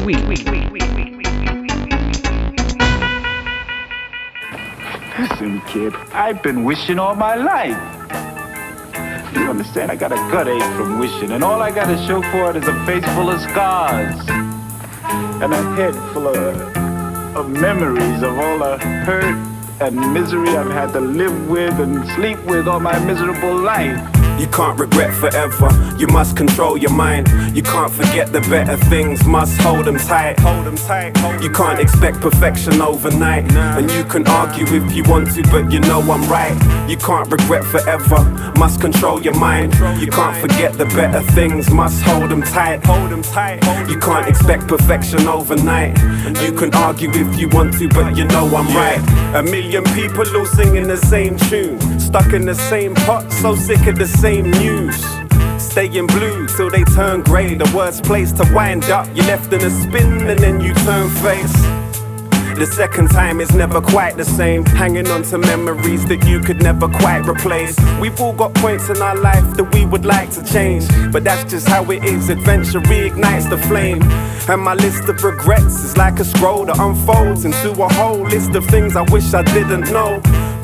Listen, 5.20 5.60
kid, 5.68 5.94
I've 6.12 6.42
been 6.42 6.64
wishing 6.64 6.98
all 6.98 7.14
my 7.14 7.36
life. 7.36 7.78
You 9.36 9.48
understand? 9.48 9.92
I 9.92 9.94
got 9.94 10.10
a 10.10 10.16
gut 10.16 10.48
ache 10.48 10.60
from 10.74 10.98
wishing, 10.98 11.30
and 11.30 11.44
all 11.44 11.62
I 11.62 11.70
got 11.70 11.86
to 11.86 12.06
show 12.08 12.20
for 12.22 12.50
it 12.50 12.56
is 12.56 12.66
a 12.66 12.74
face 12.86 13.04
full 13.14 13.30
of 13.30 13.40
scars 13.40 14.28
and 14.28 15.52
a 15.54 15.62
head 15.76 15.94
full 16.12 16.26
of, 16.26 16.76
of 17.36 17.48
memories 17.48 18.24
of 18.24 18.36
all 18.36 18.58
the 18.58 18.78
hurt 18.78 19.49
and 19.80 19.96
misery 20.12 20.50
I've 20.50 20.70
had 20.70 20.92
to 20.92 21.00
live 21.00 21.48
with 21.48 21.80
and 21.80 22.06
sleep 22.10 22.38
with 22.44 22.68
all 22.68 22.80
my 22.80 22.98
miserable 23.04 23.56
life. 23.56 24.19
You 24.40 24.46
can't 24.46 24.80
regret 24.80 25.12
forever. 25.12 25.68
You 25.98 26.06
must 26.06 26.34
control 26.34 26.78
your 26.78 26.92
mind. 26.92 27.28
You 27.54 27.62
can't 27.62 27.92
forget 27.92 28.32
the 28.32 28.40
better 28.40 28.78
things. 28.88 29.22
Must 29.26 29.60
hold 29.60 29.84
them 29.84 29.98
tight. 29.98 30.40
Hold 30.40 30.64
them 30.64 30.76
tight. 30.76 31.12
you 31.42 31.50
can't 31.50 31.78
expect 31.78 32.22
perfection 32.22 32.80
overnight. 32.80 33.52
And 33.52 33.90
you 33.90 34.02
can 34.02 34.26
argue 34.26 34.64
if 34.64 34.94
you 34.94 35.04
want 35.04 35.30
to, 35.34 35.42
but 35.50 35.70
you 35.70 35.80
know 35.80 36.00
I'm 36.00 36.26
right. 36.30 36.56
You 36.88 36.96
can't 36.96 37.30
regret 37.30 37.64
forever. 37.64 38.24
Must 38.56 38.80
control 38.80 39.20
your 39.20 39.38
mind. 39.38 39.74
You 40.00 40.10
can't 40.10 40.36
forget 40.40 40.72
the 40.72 40.86
better 40.86 41.20
things. 41.32 41.70
Must 41.70 42.00
hold 42.02 42.30
them 42.30 42.42
tight. 42.42 42.82
Hold 42.86 43.10
them 43.10 43.22
tight. 43.22 43.60
You 43.90 43.98
can't 43.98 44.26
expect 44.26 44.66
perfection 44.68 45.28
overnight. 45.28 45.98
And 46.00 46.38
you 46.38 46.52
can 46.52 46.74
argue 46.74 47.10
if 47.10 47.38
you 47.38 47.50
want 47.50 47.74
to, 47.78 47.88
but 47.88 48.16
you 48.16 48.24
know 48.24 48.46
I'm 48.56 48.74
right. 48.74 49.00
A 49.34 49.42
million 49.42 49.84
people 49.92 50.24
all 50.34 50.46
singing 50.46 50.86
the 50.86 50.96
same 50.96 51.36
tune. 51.36 51.78
Stuck 52.00 52.32
in 52.32 52.46
the 52.46 52.54
same 52.54 52.94
pot, 52.94 53.30
so 53.30 53.54
sick 53.54 53.86
of 53.86 53.98
the 53.98 54.06
same 54.06 54.29
news. 54.38 55.04
Staying 55.58 56.06
blue 56.06 56.46
till 56.46 56.70
they 56.70 56.84
turn 56.84 57.22
grey. 57.22 57.54
The 57.54 57.70
worst 57.76 58.04
place 58.04 58.30
to 58.32 58.48
wind 58.54 58.84
up. 58.84 59.08
You're 59.14 59.26
left 59.26 59.52
in 59.52 59.60
a 59.62 59.70
spin 59.70 60.28
and 60.28 60.38
then 60.38 60.60
you 60.60 60.72
turn 60.74 61.10
face. 61.10 61.52
The 62.56 62.66
second 62.66 63.08
time 63.10 63.40
is 63.40 63.52
never 63.54 63.80
quite 63.80 64.16
the 64.16 64.24
same. 64.24 64.64
Hanging 64.64 65.08
on 65.08 65.22
to 65.24 65.38
memories 65.38 66.04
that 66.06 66.24
you 66.26 66.40
could 66.40 66.62
never 66.62 66.88
quite 66.88 67.26
replace. 67.26 67.76
We've 68.00 68.20
all 68.20 68.32
got 68.32 68.54
points 68.54 68.88
in 68.88 69.02
our 69.02 69.16
life 69.16 69.56
that 69.56 69.74
we 69.74 69.84
would 69.86 70.04
like 70.04 70.30
to 70.32 70.44
change. 70.44 70.86
But 71.10 71.24
that's 71.24 71.50
just 71.50 71.66
how 71.66 71.90
it 71.90 72.04
is. 72.04 72.28
Adventure 72.28 72.80
reignites 72.80 73.48
the 73.50 73.58
flame. 73.58 74.02
And 74.48 74.62
my 74.62 74.74
list 74.74 75.08
of 75.08 75.22
regrets 75.24 75.82
is 75.82 75.96
like 75.96 76.20
a 76.20 76.24
scroll 76.24 76.66
that 76.66 76.78
unfolds 76.78 77.44
into 77.44 77.70
a 77.82 77.88
whole 77.94 78.22
list 78.22 78.54
of 78.54 78.64
things 78.66 78.94
I 78.94 79.02
wish 79.10 79.34
I 79.34 79.42
didn't 79.42 79.90
know. 79.90 80.20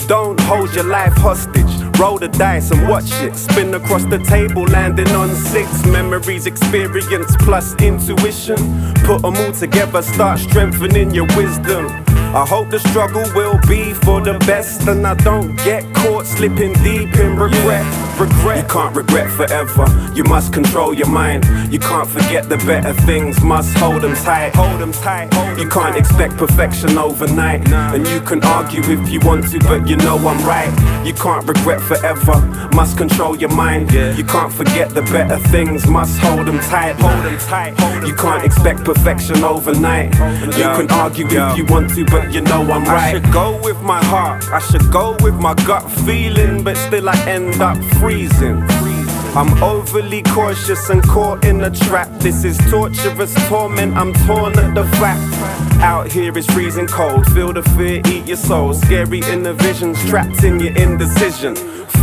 Don't 0.07 0.39
hold 0.41 0.73
your 0.75 0.85
life 0.85 1.15
hostage. 1.15 1.76
Roll 1.99 2.19
the 2.19 2.29
dice 2.29 2.71
and 2.71 2.89
watch 2.89 3.11
it 3.23 3.35
spin 3.37 3.75
across 3.75 4.05
the 4.05 4.19
table, 4.19 4.65
landing 4.65 5.09
on 5.11 5.35
six 5.35 5.85
memories, 5.87 6.47
experience 6.47 7.35
plus 7.39 7.75
intuition. 7.81 8.57
Put 9.05 9.23
them 9.23 9.37
all 9.37 9.53
together, 9.53 10.03
start 10.03 10.39
strengthening 10.39 11.11
your 11.13 11.27
wisdom. 11.37 11.87
I 12.35 12.45
hope 12.45 12.69
the 12.69 12.79
struggle 12.79 13.25
will 13.35 13.59
be 13.67 13.95
for 13.95 14.21
the 14.21 14.35
best, 14.41 14.87
and 14.89 15.07
I 15.07 15.15
don't 15.15 15.57
get 15.65 15.83
caught 15.95 16.27
slipping 16.27 16.75
deep 16.85 17.15
in 17.17 17.35
regret. 17.37 17.87
regret. 18.21 18.59
You 18.59 18.69
can't 18.69 18.95
regret 18.95 19.31
forever. 19.31 19.87
You 20.15 20.25
must 20.25 20.53
control 20.53 20.93
your 20.93 21.09
mind. 21.09 21.47
You 21.73 21.79
can't 21.79 22.07
forget 22.07 22.51
the 22.51 22.59
better 22.59 22.93
things. 23.05 23.41
Must 23.41 23.75
hold 23.79 24.03
them 24.03 24.15
tight. 24.17 24.55
Hold 24.55 24.81
them 24.81 24.93
tight. 24.93 25.33
You 25.59 25.67
can't 25.67 25.97
expect 25.97 26.37
perfection 26.37 26.99
overnight. 26.99 27.67
And 27.73 28.07
you 28.07 28.21
can 28.21 28.45
argue 28.45 28.83
if 28.83 29.09
you 29.09 29.21
want 29.21 29.49
to, 29.53 29.59
but 29.61 29.89
you 29.89 29.97
know 29.97 30.19
I'm 30.19 30.45
right. 30.45 31.07
You 31.07 31.15
can't 31.15 31.47
regret 31.49 31.81
forever. 31.87 32.69
Must 32.75 32.99
control 32.99 33.37
your 33.37 33.55
mind. 33.55 33.93
You 33.93 34.25
can't 34.25 34.53
forget 34.53 34.91
the 34.91 35.03
better 35.03 35.39
things. 35.49 35.87
Must 35.87 36.19
hold 36.19 36.47
them 36.47 36.59
tight. 36.61 36.97
Hold 36.97 37.25
them 37.25 37.39
tight. 37.39 38.07
You 38.07 38.15
can't 38.15 38.45
expect 38.45 38.85
perfection 38.85 39.45
overnight. 39.45 40.15
You 40.57 40.69
can 40.77 40.91
argue 40.91 41.27
if 41.27 41.57
you 41.57 41.65
want 41.67 41.95
to, 41.95 42.05
but 42.07 42.33
you 42.33 42.41
know 42.41 42.63
I'm 42.63 42.85
right. 42.85 42.89
I 42.89 43.13
should 43.13 43.33
go 43.33 43.61
with 43.63 43.81
my 43.83 44.03
heart. 44.05 44.45
I 44.53 44.59
should 44.59 44.91
go 44.93 45.17
with 45.21 45.35
my 45.35 45.55
gut 45.67 45.89
feeling, 46.05 46.65
but 46.65 46.77
still 46.77 47.09
I 47.09 47.17
end 47.27 47.61
up 47.61 47.79
freezing. 47.99 48.63
I'm 49.35 49.63
overly 49.63 50.23
cautious 50.23 50.89
and 50.89 51.03
caught 51.03 51.45
in 51.45 51.63
a 51.63 51.71
trap. 51.71 52.09
This 52.21 52.45
is 52.45 52.57
torturous 52.71 53.35
torment. 53.49 53.97
I'm 53.97 54.13
torn 54.27 54.59
at 54.59 54.75
the 54.75 54.85
fact. 54.97 55.23
Out 55.83 56.11
here 56.11 56.37
it's 56.37 56.47
freezing 56.53 56.87
cold. 56.87 57.27
Feel 57.33 57.53
the 57.53 57.63
fear 57.77 58.01
eat 58.07 58.27
your 58.27 58.39
soul. 58.39 58.73
Scary 58.73 59.21
in 59.31 59.43
the 59.43 59.53
visions, 59.53 60.03
trapped 60.09 60.43
in 60.43 60.59
your 60.59 60.75
indecision. 60.77 61.55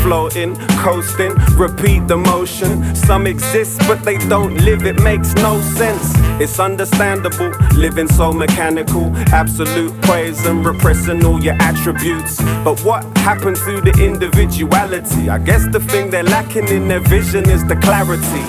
Floating, 0.03 0.55
coasting, 0.83 1.33
repeat 1.55 2.07
the 2.07 2.17
motion. 2.17 2.93
Some 2.95 3.25
exist, 3.25 3.79
but 3.87 4.03
they 4.03 4.17
don't 4.17 4.55
live. 4.57 4.85
It 4.85 5.01
makes 5.01 5.33
no 5.35 5.59
sense. 5.61 6.11
It's 6.41 6.59
understandable, 6.59 7.51
living 7.75 8.07
so 8.07 8.31
mechanical. 8.31 9.11
Absolute 9.33 9.99
praise 10.01 10.45
and 10.45 10.65
repressing 10.65 11.25
all 11.25 11.41
your 11.41 11.55
attributes. 11.61 12.41
But 12.63 12.79
what 12.81 13.05
happened 13.17 13.55
to 13.57 13.81
the 13.81 13.93
individuality? 14.03 15.29
I 15.29 15.39
guess 15.39 15.65
the 15.71 15.79
thing 15.79 16.09
they're 16.09 16.23
lacking 16.23 16.67
in 16.67 16.87
their 16.87 16.99
vision 16.99 17.22
is 17.31 17.63
the 17.65 17.75
clarity. 17.77 18.43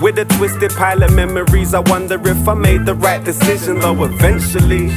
With 0.00 0.18
a 0.18 0.24
twisted 0.36 0.70
pile 0.70 1.02
of 1.02 1.12
memories, 1.12 1.74
I 1.74 1.80
wonder 1.80 2.16
if 2.28 2.48
I 2.48 2.54
made 2.54 2.86
the 2.86 2.94
right 2.94 3.22
decision, 3.24 3.80
though 3.80 4.04
eventually. 4.04 4.88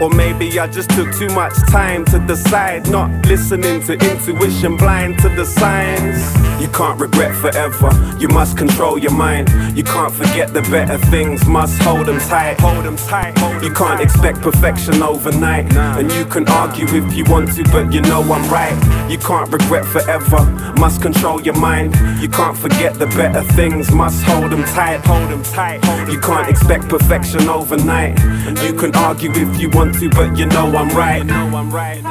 Or 0.00 0.10
maybe 0.10 0.58
I 0.58 0.66
just 0.66 0.90
took 0.90 1.12
too 1.14 1.28
much 1.28 1.54
time 1.68 2.04
to 2.06 2.18
decide, 2.26 2.90
not 2.90 3.10
listening 3.26 3.82
to 3.84 3.92
intuition, 3.92 4.76
blind 4.76 5.18
to 5.20 5.28
the 5.28 5.44
signs. 5.44 6.18
You 6.60 6.68
can't 6.68 7.00
regret 7.00 7.34
forever, 7.34 7.90
you 8.18 8.28
must 8.28 8.56
control 8.58 8.98
your 8.98 9.12
mind. 9.12 9.48
You 9.76 9.82
can't 9.82 10.12
forget 10.12 10.52
the 10.52 10.62
better 10.62 10.98
things, 11.06 11.46
must 11.46 11.80
hold 11.82 12.06
them 12.06 12.18
tight. 12.18 12.60
Hold 12.60 12.84
them 12.84 12.96
tight. 12.96 13.34
You 13.62 13.72
can't 13.72 14.00
expect 14.00 14.40
perfection 14.40 15.02
overnight. 15.02 15.72
And 15.74 16.12
you 16.12 16.24
can 16.26 16.46
argue 16.48 16.86
if 16.88 17.14
you 17.14 17.24
want 17.24 17.52
to, 17.54 17.64
but 17.64 17.92
you 17.92 18.02
know 18.02 18.20
I'm 18.22 18.50
right. 18.50 19.10
You 19.10 19.18
can't 19.18 19.50
regret 19.50 19.86
forever, 19.86 20.44
must 20.78 21.00
control 21.00 21.40
your 21.40 21.58
mind. 21.58 21.94
You 22.20 22.28
can't 22.28 22.56
forget 22.56 22.94
the 22.94 23.06
better 23.06 23.42
things, 23.54 23.90
must 23.90 24.22
hold 24.24 24.52
them 24.52 24.64
tight. 24.64 25.00
Hold 25.06 25.30
them 25.30 25.42
tight. 25.42 25.80
You 26.10 26.20
can't 26.20 26.48
expect 26.48 26.88
perfection 26.88 27.48
overnight. 27.48 28.20
And 28.20 28.58
you 28.58 28.74
can 28.74 28.94
argue 28.96 29.30
if 29.30 29.60
you 29.60 29.69
want 29.74 29.94
to, 29.96 30.08
but 30.10 30.36
you 30.36 30.46
know 30.46 30.74
I'm 30.76 30.88
right. 30.96 31.24
know 31.24 31.56
I'm 31.56 31.70
right. 31.70 32.02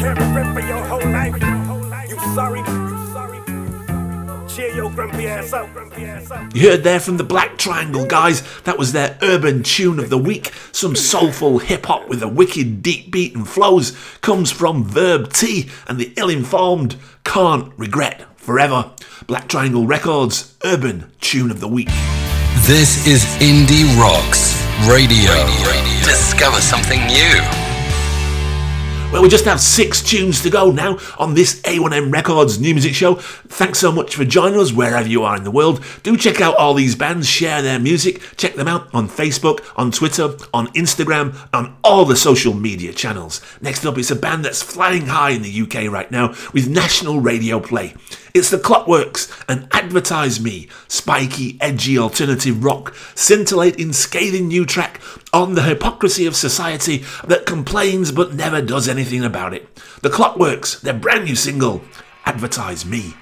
Can't 0.00 0.18
regret 0.18 0.54
for 0.54 0.60
your 0.60 0.84
whole 0.84 1.10
life. 1.10 1.40
Sorry? 2.34 2.62
Cheer 4.48 4.74
your 4.74 4.90
grumpy. 4.90 5.22
You 6.58 6.70
heard 6.70 6.84
there 6.84 7.00
from 7.00 7.16
the 7.16 7.24
Black 7.24 7.58
Triangle 7.58 8.06
guys, 8.06 8.42
that 8.62 8.78
was 8.78 8.92
their 8.92 9.18
urban 9.22 9.62
tune 9.62 9.98
of 9.98 10.10
the 10.10 10.18
week. 10.18 10.52
Some 10.72 10.96
soulful 10.96 11.58
hip 11.58 11.86
hop 11.86 12.08
with 12.08 12.22
a 12.22 12.28
wicked 12.28 12.82
deep 12.82 13.10
beat 13.10 13.34
and 13.34 13.46
flows 13.48 13.96
comes 14.20 14.50
from 14.50 14.84
Verb 14.84 15.32
T 15.32 15.68
and 15.86 15.98
the 15.98 16.10
Illinformed 16.14 16.96
Can't 17.24 17.72
Regret 17.76 18.24
Forever. 18.46 18.92
Black 19.26 19.48
Triangle 19.48 19.88
Records, 19.88 20.54
urban 20.64 21.10
tune 21.20 21.50
of 21.50 21.58
the 21.58 21.66
week. 21.66 21.88
This 22.62 23.04
is 23.04 23.24
Indie 23.42 23.84
Rocks 23.98 24.54
Radio. 24.88 25.34
Discover 26.04 26.60
something 26.60 27.04
new. 27.08 27.40
Well, 29.12 29.22
we 29.22 29.28
just 29.28 29.46
have 29.46 29.60
six 29.60 30.02
tunes 30.02 30.42
to 30.42 30.50
go 30.50 30.70
now 30.70 30.98
on 31.18 31.34
this 31.34 31.60
A1M 31.62 32.12
Records 32.12 32.60
new 32.60 32.74
music 32.74 32.94
show. 32.94 33.14
Thanks 33.14 33.78
so 33.78 33.90
much 33.90 34.14
for 34.14 34.24
joining 34.24 34.60
us 34.60 34.72
wherever 34.72 35.08
you 35.08 35.22
are 35.24 35.36
in 35.36 35.44
the 35.44 35.50
world. 35.50 35.82
Do 36.02 36.16
check 36.16 36.40
out 36.40 36.56
all 36.56 36.74
these 36.74 36.94
bands, 36.94 37.28
share 37.28 37.62
their 37.62 37.78
music, 37.78 38.20
check 38.36 38.54
them 38.54 38.68
out 38.68 38.92
on 38.92 39.08
Facebook, 39.08 39.64
on 39.76 39.90
Twitter, 39.90 40.36
on 40.52 40.66
Instagram, 40.68 41.36
on 41.52 41.76
all 41.82 42.04
the 42.04 42.16
social 42.16 42.52
media 42.52 42.92
channels. 42.92 43.40
Next 43.60 43.86
up 43.86 43.96
is 43.96 44.10
a 44.10 44.16
band 44.16 44.44
that's 44.44 44.62
flying 44.62 45.06
high 45.06 45.30
in 45.30 45.42
the 45.42 45.62
UK 45.62 45.90
right 45.90 46.10
now 46.10 46.34
with 46.52 46.68
national 46.68 47.20
radio 47.20 47.58
play. 47.58 47.94
It's 48.36 48.50
the 48.50 48.58
Clockworks 48.58 49.32
and 49.48 49.66
Advertise 49.72 50.38
Me, 50.38 50.68
spiky, 50.88 51.56
edgy 51.58 51.98
alternative 51.98 52.62
rock, 52.62 52.94
scintillating, 53.14 53.94
scathing 53.94 54.48
new 54.48 54.66
track 54.66 55.00
on 55.32 55.54
the 55.54 55.62
hypocrisy 55.62 56.26
of 56.26 56.36
society 56.36 57.02
that 57.26 57.46
complains 57.46 58.12
but 58.12 58.34
never 58.34 58.60
does 58.60 58.88
anything 58.88 59.24
about 59.24 59.54
it. 59.54 59.74
The 60.02 60.10
Clockworks, 60.10 60.82
their 60.82 60.92
brand 60.92 61.24
new 61.24 61.34
single, 61.34 61.80
Advertise 62.26 62.84
Me. 62.84 63.14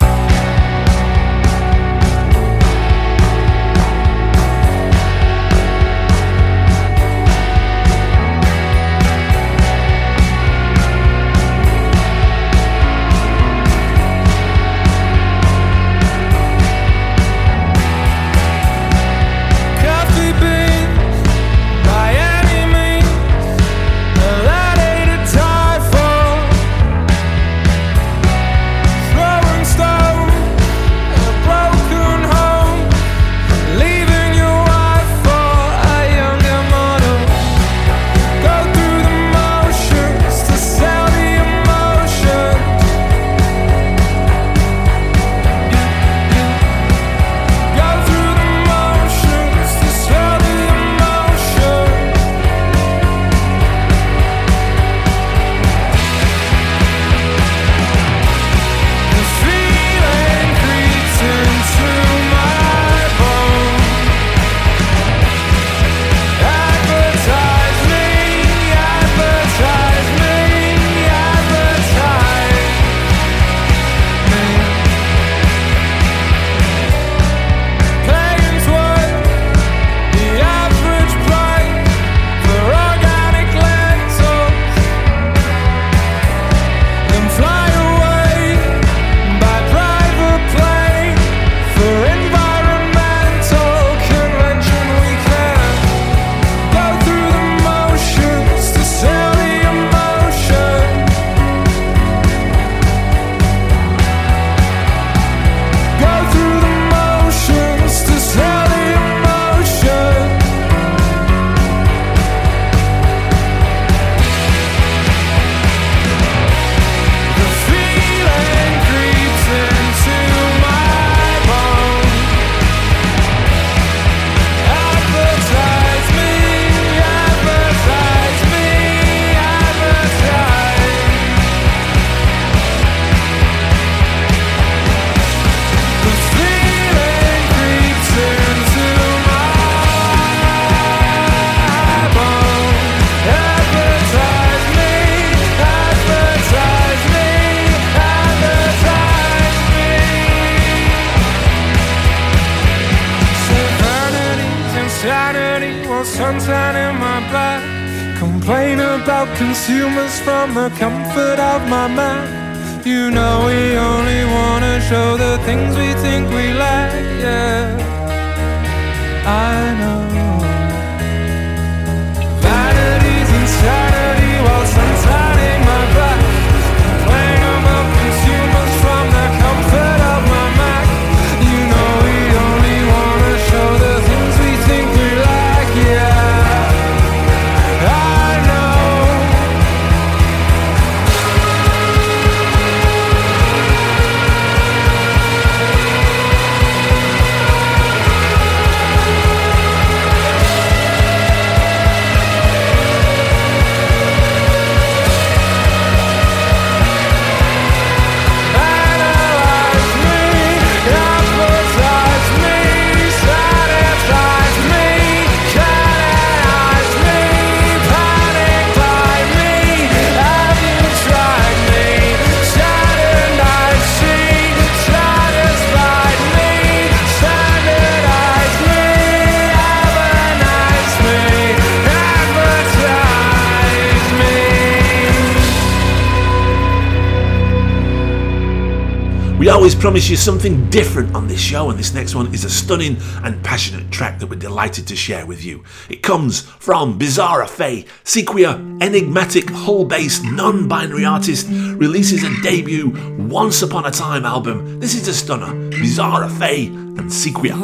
Always 239.64 239.74
promise 239.74 240.10
you 240.10 240.16
something 240.16 240.68
different 240.68 241.14
on 241.14 241.26
this 241.26 241.40
show, 241.40 241.70
and 241.70 241.78
this 241.78 241.94
next 241.94 242.14
one 242.14 242.34
is 242.34 242.44
a 242.44 242.50
stunning 242.50 242.98
and 243.22 243.42
passionate 243.42 243.90
track 243.90 244.18
that 244.18 244.26
we're 244.26 244.38
delighted 244.38 244.86
to 244.88 244.94
share 244.94 245.24
with 245.24 245.42
you. 245.42 245.64
It 245.88 246.02
comes 246.02 246.42
from 246.42 246.98
Bizarre 246.98 247.46
Fae, 247.46 247.86
Sequia, 248.04 248.56
enigmatic 248.82 249.48
Hull 249.48 249.86
based 249.86 250.22
non 250.22 250.68
binary 250.68 251.06
artist, 251.06 251.46
releases 251.48 252.24
a 252.24 252.42
debut 252.42 252.90
Once 253.16 253.62
Upon 253.62 253.86
a 253.86 253.90
Time 253.90 254.26
album. 254.26 254.80
This 254.80 254.94
is 254.94 255.08
a 255.08 255.14
stunner 255.14 255.54
Bizarre 255.70 256.28
Fae 256.28 256.68
and 256.98 257.10
Sequia. 257.10 257.54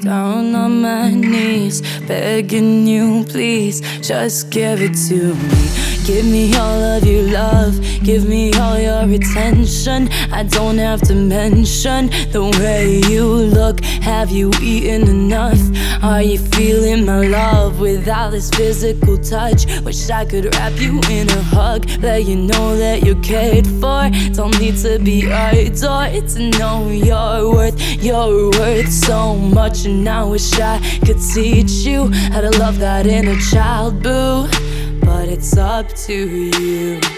down 0.00 0.54
on 0.54 0.82
my 0.82 1.10
knees, 1.14 1.80
begging 2.06 2.86
you, 2.86 3.24
please, 3.24 3.80
just 4.06 4.50
give 4.50 4.82
it 4.82 4.92
to 5.08 5.34
me. 5.34 5.97
Give 6.08 6.24
me 6.24 6.56
all 6.56 6.82
of 6.82 7.04
your 7.06 7.24
love, 7.24 7.78
give 8.02 8.26
me 8.26 8.50
all 8.54 8.78
your 8.78 9.02
attention. 9.14 10.08
I 10.32 10.42
don't 10.44 10.78
have 10.78 11.02
to 11.02 11.14
mention 11.14 12.06
the 12.32 12.44
way 12.58 13.02
you 13.12 13.26
look. 13.26 13.84
Have 13.84 14.30
you 14.30 14.50
eaten 14.62 15.06
enough? 15.06 15.60
Are 16.02 16.22
you 16.22 16.38
feeling 16.38 17.04
my 17.04 17.26
love 17.26 17.78
without 17.78 18.30
this 18.30 18.48
physical 18.48 19.18
touch? 19.18 19.66
Wish 19.82 20.08
I 20.08 20.24
could 20.24 20.54
wrap 20.54 20.72
you 20.80 20.98
in 21.10 21.28
a 21.28 21.42
hug, 21.42 21.86
let 22.00 22.24
you 22.24 22.36
know 22.36 22.74
that 22.78 23.04
you're 23.04 23.22
cared 23.22 23.66
for. 23.66 24.08
Don't 24.32 24.58
need 24.58 24.78
to 24.78 24.98
be 24.98 25.26
adored 25.26 26.26
to 26.26 26.50
know 26.58 26.88
your 26.88 27.52
worth. 27.52 27.78
You're 28.02 28.50
worth 28.52 28.90
so 28.90 29.36
much, 29.36 29.84
and 29.84 30.08
I 30.08 30.24
wish 30.24 30.58
I 30.58 30.80
could 31.04 31.20
teach 31.34 31.84
you 31.84 32.10
how 32.32 32.40
to 32.40 32.50
love 32.58 32.78
that 32.78 33.06
inner 33.06 33.38
child, 33.50 34.02
boo. 34.02 34.48
But 35.00 35.28
it's 35.28 35.56
up 35.56 35.88
to 36.06 36.12
you. 36.12 37.17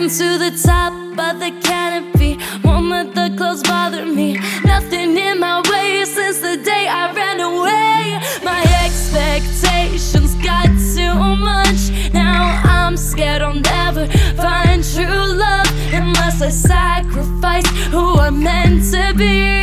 Rising 0.00 0.18
to 0.18 0.38
the 0.38 0.50
top 0.62 0.92
of 0.92 1.40
the 1.40 1.50
canopy. 1.62 2.38
Won't 2.64 2.86
let 2.86 3.14
the 3.14 3.34
clothes 3.36 3.62
bother 3.62 4.06
me. 4.06 4.38
Nothing 4.64 5.16
in 5.16 5.40
my 5.40 5.60
way 5.70 6.04
since 6.04 6.38
the 6.38 6.56
day 6.56 6.88
I 6.88 7.12
ran 7.12 7.40
away. 7.40 8.18
My 8.44 8.62
expectations 8.84 10.34
got 10.36 10.66
too 10.94 11.14
much. 11.36 12.12
Now 12.12 12.60
I'm 12.64 12.96
scared 12.96 13.42
I'll 13.42 13.54
never 13.54 14.06
find 14.36 14.82
true 14.84 15.34
love 15.34 15.68
unless 15.92 16.40
I 16.42 16.50
sacrifice 16.50 17.66
who 17.90 18.18
I'm 18.18 18.42
meant 18.42 18.84
to 18.92 19.12
be 19.14 19.62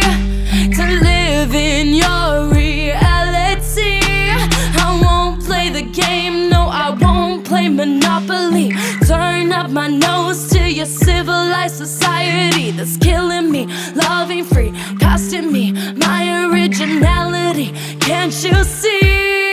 to 0.75 0.85
live 1.01 1.53
in 1.53 1.93
your 1.93 2.49
reality. 2.53 3.99
I 4.85 4.99
won't 5.03 5.43
play 5.43 5.69
the 5.69 5.83
game, 5.83 6.49
no, 6.49 6.67
I 6.67 6.89
won't 7.01 7.45
play 7.45 7.69
Monopoly. 7.69 8.73
Turn 9.07 9.51
up 9.51 9.69
my 9.69 9.87
nose 9.87 10.16
civilized 11.69 11.77
society 11.77 12.71
that's 12.71 12.97
killing 12.97 13.51
me, 13.51 13.65
loving 13.95 14.43
free, 14.43 14.71
costing 14.99 15.51
me 15.51 15.71
my 15.93 16.45
originality. 16.45 17.71
Can't 17.99 18.33
you 18.43 18.63
see? 18.63 19.46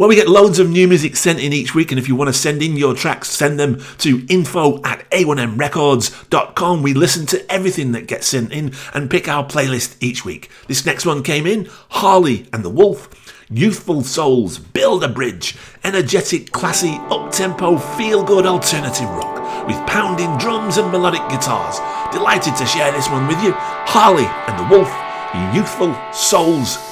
Well, 0.00 0.08
we 0.08 0.14
get 0.14 0.30
loads 0.30 0.58
of 0.58 0.70
new 0.70 0.88
music 0.88 1.14
sent 1.14 1.40
in 1.40 1.52
each 1.52 1.74
week, 1.74 1.92
and 1.92 1.98
if 1.98 2.08
you 2.08 2.16
want 2.16 2.28
to 2.28 2.32
send 2.32 2.62
in 2.62 2.74
your 2.74 2.94
tracks, 2.94 3.28
send 3.28 3.60
them 3.60 3.84
to 3.98 4.24
info 4.30 4.82
at 4.82 5.04
a1mrecords.com. 5.10 6.82
We 6.82 6.94
listen 6.94 7.26
to 7.26 7.52
everything 7.52 7.92
that 7.92 8.06
gets 8.06 8.26
sent 8.26 8.50
in 8.50 8.72
and 8.94 9.10
pick 9.10 9.28
our 9.28 9.44
playlist 9.44 9.98
each 10.00 10.24
week. 10.24 10.48
This 10.68 10.86
next 10.86 11.04
one 11.04 11.22
came 11.22 11.46
in 11.46 11.68
Harley 11.90 12.46
and 12.50 12.64
the 12.64 12.70
Wolf, 12.70 13.10
Youthful 13.50 14.02
Souls, 14.02 14.58
Build 14.58 15.04
a 15.04 15.08
Bridge, 15.08 15.54
energetic, 15.84 16.50
classy, 16.50 16.96
up 17.10 17.30
tempo, 17.30 17.76
feel 17.76 18.24
good 18.24 18.46
alternative 18.46 19.10
rock 19.10 19.66
with 19.66 19.76
pounding 19.86 20.34
drums 20.38 20.78
and 20.78 20.90
melodic 20.90 21.28
guitars. 21.28 21.78
Delighted 22.10 22.56
to 22.56 22.64
share 22.64 22.90
this 22.90 23.10
one 23.10 23.28
with 23.28 23.42
you 23.42 23.52
Harley 23.52 24.24
and 24.24 24.58
the 24.58 24.74
Wolf, 24.74 24.88
Youthful 25.54 25.94
Souls. 26.14 26.89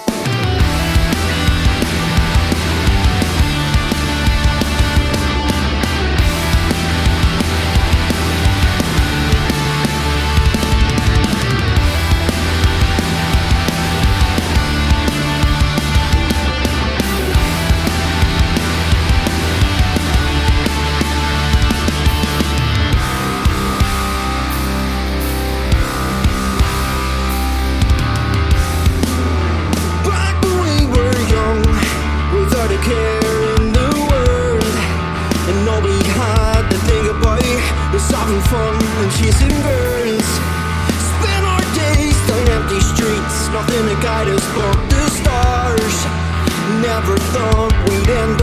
Nothing 43.52 43.84
to 43.88 43.94
guide 44.02 44.28
us 44.28 44.44
but 44.54 44.76
the 44.90 45.04
stars. 45.08 45.96
Never 46.82 47.16
thought 47.32 47.72
we'd 47.88 48.08
end 48.08 48.37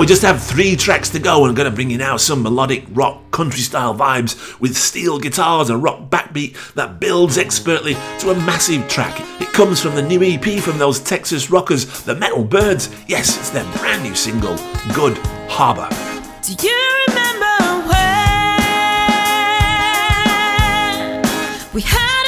we 0.00 0.06
just 0.06 0.22
have 0.22 0.42
three 0.42 0.76
tracks 0.76 1.10
to 1.10 1.18
go, 1.18 1.42
and 1.42 1.50
I'm 1.50 1.54
going 1.54 1.70
to 1.70 1.74
bring 1.74 1.90
you 1.90 1.98
now 1.98 2.16
some 2.16 2.42
melodic 2.42 2.84
rock 2.92 3.30
country 3.32 3.60
style 3.60 3.94
vibes 3.94 4.58
with 4.58 4.74
steel 4.74 5.18
guitars 5.18 5.68
and 5.68 5.82
rock 5.82 6.08
backbeat 6.08 6.72
that 6.72 7.00
builds 7.00 7.36
expertly 7.36 7.92
to 8.20 8.30
a 8.30 8.34
massive 8.34 8.88
track. 8.88 9.20
It 9.42 9.52
comes 9.52 9.78
from 9.78 9.94
the 9.96 10.00
new 10.00 10.22
EP 10.22 10.62
from 10.62 10.78
those 10.78 11.00
Texas 11.00 11.50
rockers, 11.50 12.02
the 12.04 12.14
Metal 12.14 12.42
Byrds. 12.42 12.88
Yes, 13.08 13.36
it's 13.36 13.50
their 13.50 13.70
brand 13.74 14.02
new 14.02 14.14
single, 14.14 14.56
Good 14.94 15.18
Harbor. 15.50 15.90
Do 16.44 16.54
you 16.66 17.04
remember 17.06 17.90
when 17.90 18.72
we 21.74 21.82
had 21.82 22.19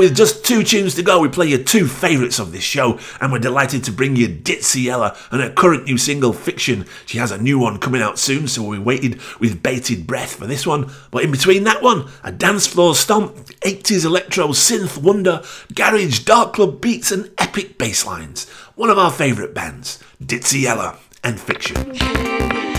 with 0.00 0.16
just 0.16 0.46
two 0.46 0.62
tunes 0.62 0.94
to 0.94 1.02
go, 1.02 1.20
we 1.20 1.28
play 1.28 1.46
your 1.46 1.62
two 1.62 1.86
favourites 1.86 2.38
of 2.38 2.52
this 2.52 2.64
show, 2.64 2.98
and 3.20 3.30
we're 3.30 3.38
delighted 3.38 3.84
to 3.84 3.92
bring 3.92 4.16
you 4.16 4.28
Ditsea 4.28 4.84
Yella 4.84 5.14
and 5.30 5.42
her 5.42 5.50
current 5.50 5.84
new 5.84 5.98
single, 5.98 6.32
Fiction. 6.32 6.86
She 7.04 7.18
has 7.18 7.30
a 7.30 7.36
new 7.36 7.58
one 7.58 7.78
coming 7.78 8.00
out 8.00 8.18
soon, 8.18 8.48
so 8.48 8.62
we 8.62 8.78
waited 8.78 9.20
with 9.40 9.62
bated 9.62 10.06
breath 10.06 10.36
for 10.36 10.46
this 10.46 10.66
one. 10.66 10.90
But 11.10 11.24
in 11.24 11.30
between 11.30 11.64
that 11.64 11.82
one, 11.82 12.08
a 12.24 12.32
dance 12.32 12.66
floor 12.66 12.94
stomp, 12.94 13.36
80s 13.60 14.06
electro 14.06 14.48
synth 14.48 14.96
wonder, 14.96 15.42
garage, 15.74 16.20
dark 16.20 16.54
club 16.54 16.80
beats, 16.80 17.12
and 17.12 17.30
epic 17.36 17.76
bass 17.76 18.06
lines. 18.06 18.48
One 18.76 18.88
of 18.88 18.98
our 18.98 19.10
favourite 19.10 19.52
bands, 19.52 20.02
Ditsea 20.24 20.62
Yella 20.62 20.98
and 21.22 21.38
Fiction. 21.38 22.69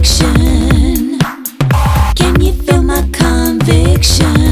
My 0.00 0.04
diction? 0.04 1.18
Can 2.16 2.40
you 2.40 2.52
feel 2.52 2.82
my 2.82 3.02
conviction? 3.12 4.49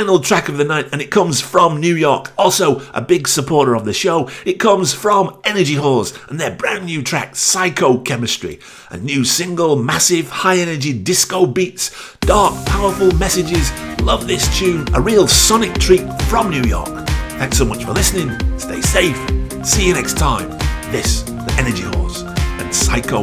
Final 0.00 0.18
track 0.18 0.48
of 0.48 0.56
the 0.56 0.64
night, 0.64 0.88
and 0.92 1.02
it 1.02 1.10
comes 1.10 1.42
from 1.42 1.78
New 1.78 1.94
York. 1.94 2.32
Also, 2.38 2.80
a 2.94 3.02
big 3.02 3.28
supporter 3.28 3.74
of 3.74 3.84
the 3.84 3.92
show. 3.92 4.30
It 4.46 4.54
comes 4.54 4.94
from 4.94 5.38
Energy 5.44 5.74
Whores 5.74 6.16
and 6.30 6.40
their 6.40 6.52
brand 6.52 6.86
new 6.86 7.02
track, 7.02 7.36
Psycho 7.36 7.98
Chemistry. 7.98 8.60
A 8.88 8.96
new 8.96 9.26
single, 9.26 9.76
massive, 9.76 10.30
high 10.30 10.56
energy 10.56 10.94
disco 10.94 11.44
beats, 11.44 12.16
dark, 12.20 12.54
powerful 12.64 13.12
messages. 13.16 13.70
Love 14.00 14.26
this 14.26 14.48
tune. 14.58 14.88
A 14.94 15.00
real 15.02 15.28
sonic 15.28 15.74
treat 15.74 16.10
from 16.22 16.48
New 16.48 16.62
York. 16.62 16.88
Thanks 17.36 17.58
so 17.58 17.66
much 17.66 17.84
for 17.84 17.92
listening. 17.92 18.30
Stay 18.58 18.80
safe. 18.80 19.18
See 19.62 19.86
you 19.86 19.92
next 19.92 20.16
time. 20.16 20.48
This, 20.90 21.24
the 21.24 21.54
Energy 21.58 21.82
Whores 21.82 22.24
and 22.58 22.74
Psycho 22.74 23.22